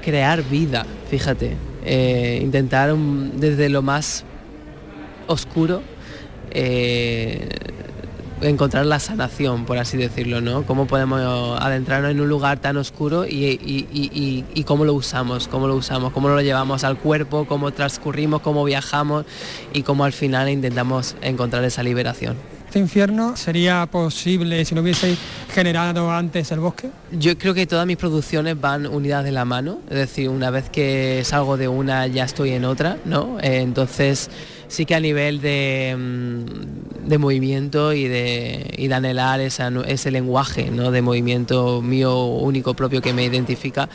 [0.03, 1.55] crear vida, fíjate,
[2.41, 4.25] intentar desde lo más
[5.27, 5.83] oscuro
[6.51, 7.49] eh,
[8.41, 10.65] encontrar la sanación, por así decirlo, ¿no?
[10.65, 11.21] Cómo podemos
[11.61, 16.41] adentrarnos en un lugar tan oscuro y, cómo lo usamos, cómo lo usamos, cómo lo
[16.41, 19.25] llevamos al cuerpo, cómo transcurrimos, cómo viajamos
[19.73, 22.35] y cómo al final intentamos encontrar esa liberación
[22.71, 25.17] este infierno sería posible si no hubiese
[25.53, 26.89] generado antes el bosque?
[27.11, 30.69] Yo creo que todas mis producciones van unidas de la mano, es decir, una vez
[30.69, 33.37] que salgo de una ya estoy en otra, ¿no?
[33.41, 34.29] Eh, entonces
[34.71, 40.91] sí que a nivel de, mm, movimiento y de, y de anhelar ese lenguaje ¿no?
[40.91, 43.89] de movimiento mío único propio que me identifica,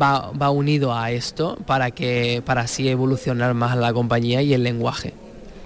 [0.00, 5.12] va, unido a esto para, que, para así evolucionar más la compañía y el lenguaje.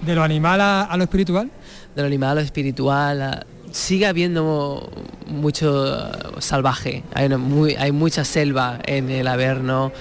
[0.01, 1.49] ¿De lo animal a lo espiritual?
[1.95, 4.91] de lo animal, lo espiritual, sigue habiendo
[5.27, 7.29] mucho salvaje, hay,
[7.77, 9.93] hay mucha selva en el Averno,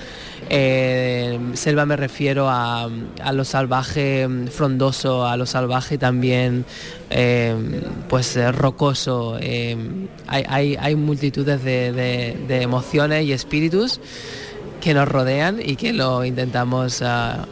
[0.50, 2.88] eh, selva me refiero a,
[3.32, 6.64] lo salvaje frondoso, a lo salvaje también
[7.10, 7.54] eh,
[8.08, 9.38] pues rocoso.
[9.40, 9.76] Eh,
[10.26, 14.00] hay, multitudes de, emociones y espíritus
[14.80, 17.46] que nos rodean y que lo intentamos ah,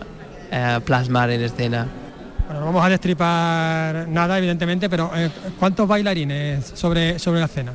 [0.52, 1.88] ah, plasmar en escena.
[2.46, 7.72] Bueno, no vamos a destripar nada, evidentemente, pero eh, ¿cuántos bailarines sobre, sobre la escena?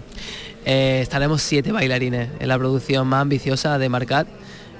[0.65, 4.27] Eh, estaremos siete bailarines en la producción más ambiciosa de Marcat.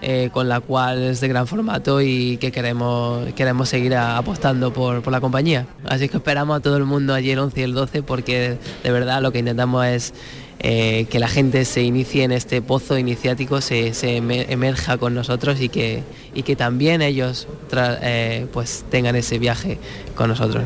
[0.01, 5.01] Eh, con la cual es de gran formato y que queremos, queremos seguir apostando por,
[5.01, 5.65] por, la compañía.
[5.87, 8.91] Así que esperamos a todo el mundo allí el 11 y el 12 porque de
[8.91, 10.13] verdad lo que intentamos es
[10.59, 15.69] eh, que la gente se inicie en este pozo iniciático, se, emerja con nosotros y
[15.69, 19.77] que, y que también ellos eh, pues tengan ese viaje
[20.15, 20.63] con nosotros.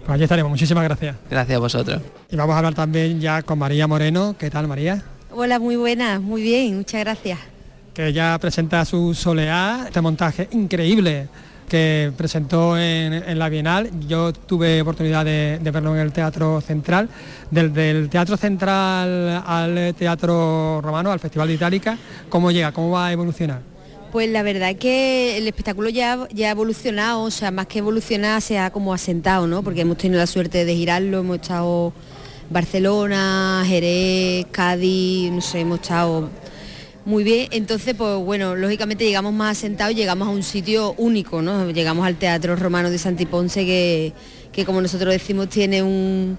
[0.00, 1.16] Pues allí estaremos, muchísimas gracias.
[1.30, 2.02] Gracias a vosotros.
[2.30, 4.34] Y vamos a hablar también ya con María Moreno.
[4.36, 5.04] ¿Qué tal María?
[5.30, 7.51] Hola, muy buena, muy bien, muchas gracias.
[7.94, 11.28] Que ya presenta su Soleá, este montaje increíble
[11.68, 13.90] que presentó en, la Bienal.
[14.06, 17.08] Yo tuve oportunidad de, verlo en el Teatro Central.
[17.50, 22.72] Del, Teatro Central al Teatro Romano, al Festival de Itálica, ¿cómo llega?
[22.72, 23.60] ¿Cómo va a evolucionar?
[24.10, 27.78] Pues la verdad es que el espectáculo ya, ya ha evolucionado, o sea, más que
[27.78, 29.62] evolucionar se ha como asentado, ¿no?
[29.62, 31.94] Porque hemos tenido la suerte de girarlo, hemos estado
[32.50, 36.28] Barcelona, Jerez, Cádiz, no sé, hemos estado
[37.04, 41.70] muy bien, entonces pues bueno, lógicamente llegamos más asentados, llegamos a un sitio único, ¿no?
[41.70, 44.12] Llegamos al Teatro Romano de Santiponce que,
[44.52, 46.38] que como nosotros decimos tiene un,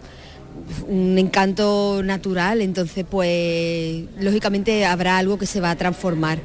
[0.88, 6.40] un encanto natural, entonces pues lógicamente habrá algo que se va a transformar,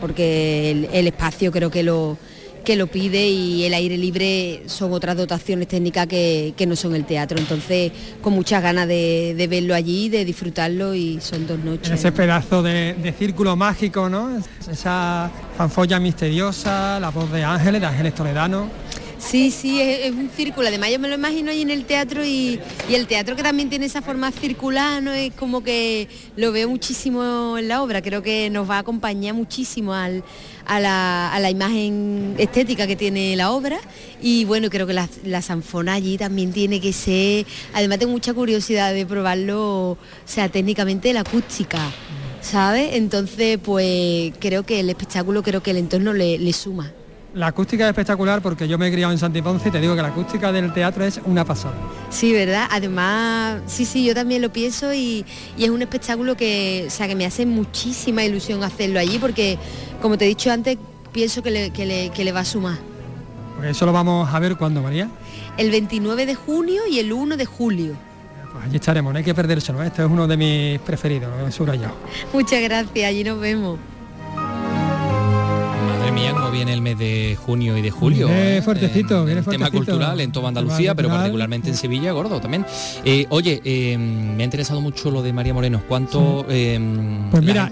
[0.00, 2.18] porque el espacio creo que lo,
[2.64, 7.04] que lo pide y el aire libre son otras dotaciones técnicas que, no son el
[7.04, 7.38] teatro.
[7.38, 7.92] Entonces,
[8.22, 11.90] con muchas ganas de, verlo allí, de disfrutarlo y son dos noches.
[11.90, 14.30] ese pedazo de, círculo mágico, ¿no?
[14.70, 18.68] Esa fanfolla misteriosa, la voz de Ángeles, de Ángeles Toledano.
[19.20, 20.66] Sí, sí, es, un círculo.
[20.66, 22.58] Además yo me lo imagino ahí en el teatro y,
[22.88, 25.12] el teatro que también tiene esa forma circular, ¿no?
[25.12, 28.00] Es como que lo veo muchísimo en la obra.
[28.02, 30.08] Creo que nos va a acompañar muchísimo a,
[30.80, 33.78] la, imagen estética que tiene la obra.
[34.22, 37.46] Y bueno, creo que la, la sanfona allí también tiene que ser...
[37.74, 41.78] Además tengo mucha curiosidad de probarlo, o sea, técnicamente la acústica.
[42.40, 42.94] ¿Sabes?
[42.94, 46.90] Entonces, pues creo que el espectáculo, creo que el entorno le suma.
[47.32, 50.02] La acústica es espectacular porque yo me he criado en Santiponce y te digo que
[50.02, 51.74] la acústica del teatro es una pasada.
[52.10, 52.66] Sí, ¿verdad?
[52.70, 55.24] Además, sí, sí, yo también lo pienso y,
[55.56, 59.58] es un espectáculo que, o sea, que me hace muchísima ilusión hacerlo allí porque,
[60.02, 60.76] como te he dicho antes,
[61.12, 62.78] pienso que le, que le va a sumar.
[63.54, 65.08] Porque eso lo vamos a ver cuando, María.
[65.56, 67.94] El 29 de junio y el 1 de julio.
[68.52, 69.86] Pues allí estaremos, no hay que perdérselo, ¿eh?
[69.86, 71.94] este es uno de mis preferidos, yo.
[72.32, 73.78] Muchas gracias, allí nos vemos
[76.10, 78.26] cómo viene el mes de junio y de julio.
[78.26, 78.62] Viene ¿eh?
[78.62, 82.64] fuertecito, viene Tema cultural en toda Andalucía, pero particularmente en Sevilla, gordo también.
[83.04, 85.82] Eh, oye, eh, me ha interesado mucho lo de María Moreno.
[85.86, 86.44] ¿Cuánto?
[86.46, 87.70] pues mira,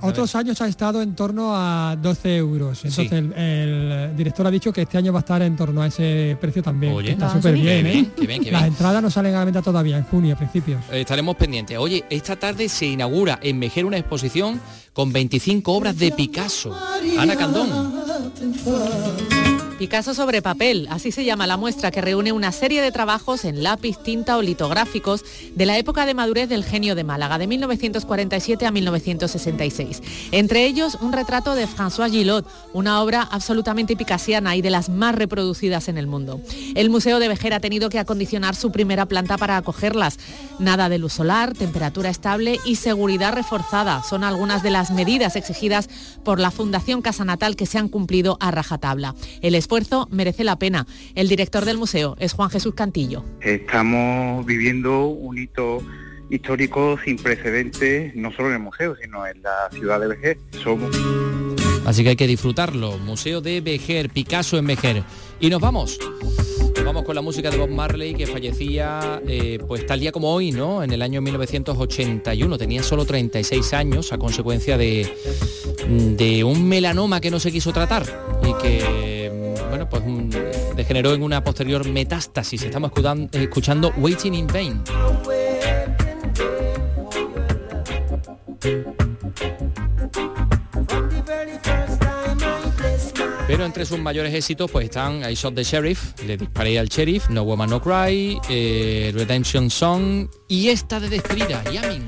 [0.00, 2.84] otros años ha estado en torno a 12 euros.
[2.84, 6.36] Entonces el, director ha dicho que este año va a estar en torno a ese
[6.40, 6.92] precio también.
[6.92, 8.10] Oye, está súper bien, ¿eh?
[8.50, 10.80] Las entradas no salen a la venta todavía, en junio a principios.
[10.92, 11.78] estaremos pendientes.
[11.78, 14.60] Oye, esta tarde se inaugura en Mejer una exposición
[14.98, 16.76] con 25 obras de Picasso.
[17.16, 17.68] Ana Candón.
[19.78, 23.62] Picasso sobre papel, así se llama la muestra que reúne una serie de trabajos en
[23.62, 25.24] lápiz, tinta o litográficos
[25.54, 30.02] de la época de madurez del genio de Málaga, de 1947 a 1966.
[30.32, 35.14] Entre ellos, un retrato de François Gillot, una obra absolutamente picasiana y de las más
[35.14, 36.40] reproducidas en el mundo.
[36.74, 40.18] El Museo de Vejer ha tenido que acondicionar su primera planta para acogerlas.
[40.58, 45.88] Nada de luz solar, temperatura estable y seguridad reforzada son algunas de las medidas exigidas
[46.28, 49.14] por la Fundación Casa Natal que se han cumplido a rajatabla.
[49.40, 50.86] El esfuerzo merece la pena.
[51.14, 53.24] El director del museo es Juan Jesús Cantillo.
[53.40, 55.82] Estamos viviendo un hito
[56.28, 60.38] histórico sin precedentes, no solo en el museo, sino en la ciudad de Vejer.
[60.62, 60.94] Somos...
[61.86, 62.98] Así que hay que disfrutarlo.
[62.98, 65.04] Museo de Vejer, Picasso en Vejer.
[65.40, 65.98] Y nos vamos.
[66.88, 70.52] Vamos con la música de Bob Marley que fallecía eh, pues tal día como hoy,
[70.52, 70.82] ¿no?
[70.82, 72.56] En el año 1981.
[72.56, 75.06] Tenía solo 36 años a consecuencia de,
[76.46, 78.06] un melanoma que no se quiso tratar
[78.42, 80.02] y que bueno, pues
[80.76, 82.62] degeneró en una posterior metástasis.
[82.62, 82.90] Estamos
[83.32, 84.82] escuchando Waiting in Vain.
[93.58, 97.28] Pero entre sus mayores éxitos pues están I Shot the Sheriff, Le disparé al sheriff,
[97.28, 102.04] No Woman No Cry, eh, Redemption Song y esta de despedida, Yamin.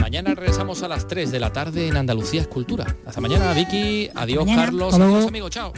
[0.00, 2.86] Mañana regresamos a las 3 de la tarde en Andalucía Escultura.
[3.06, 4.10] Hasta mañana, Vicky.
[4.16, 4.92] Adiós, Carlos.
[4.92, 5.50] Adiós, amigos.
[5.52, 5.72] Chao.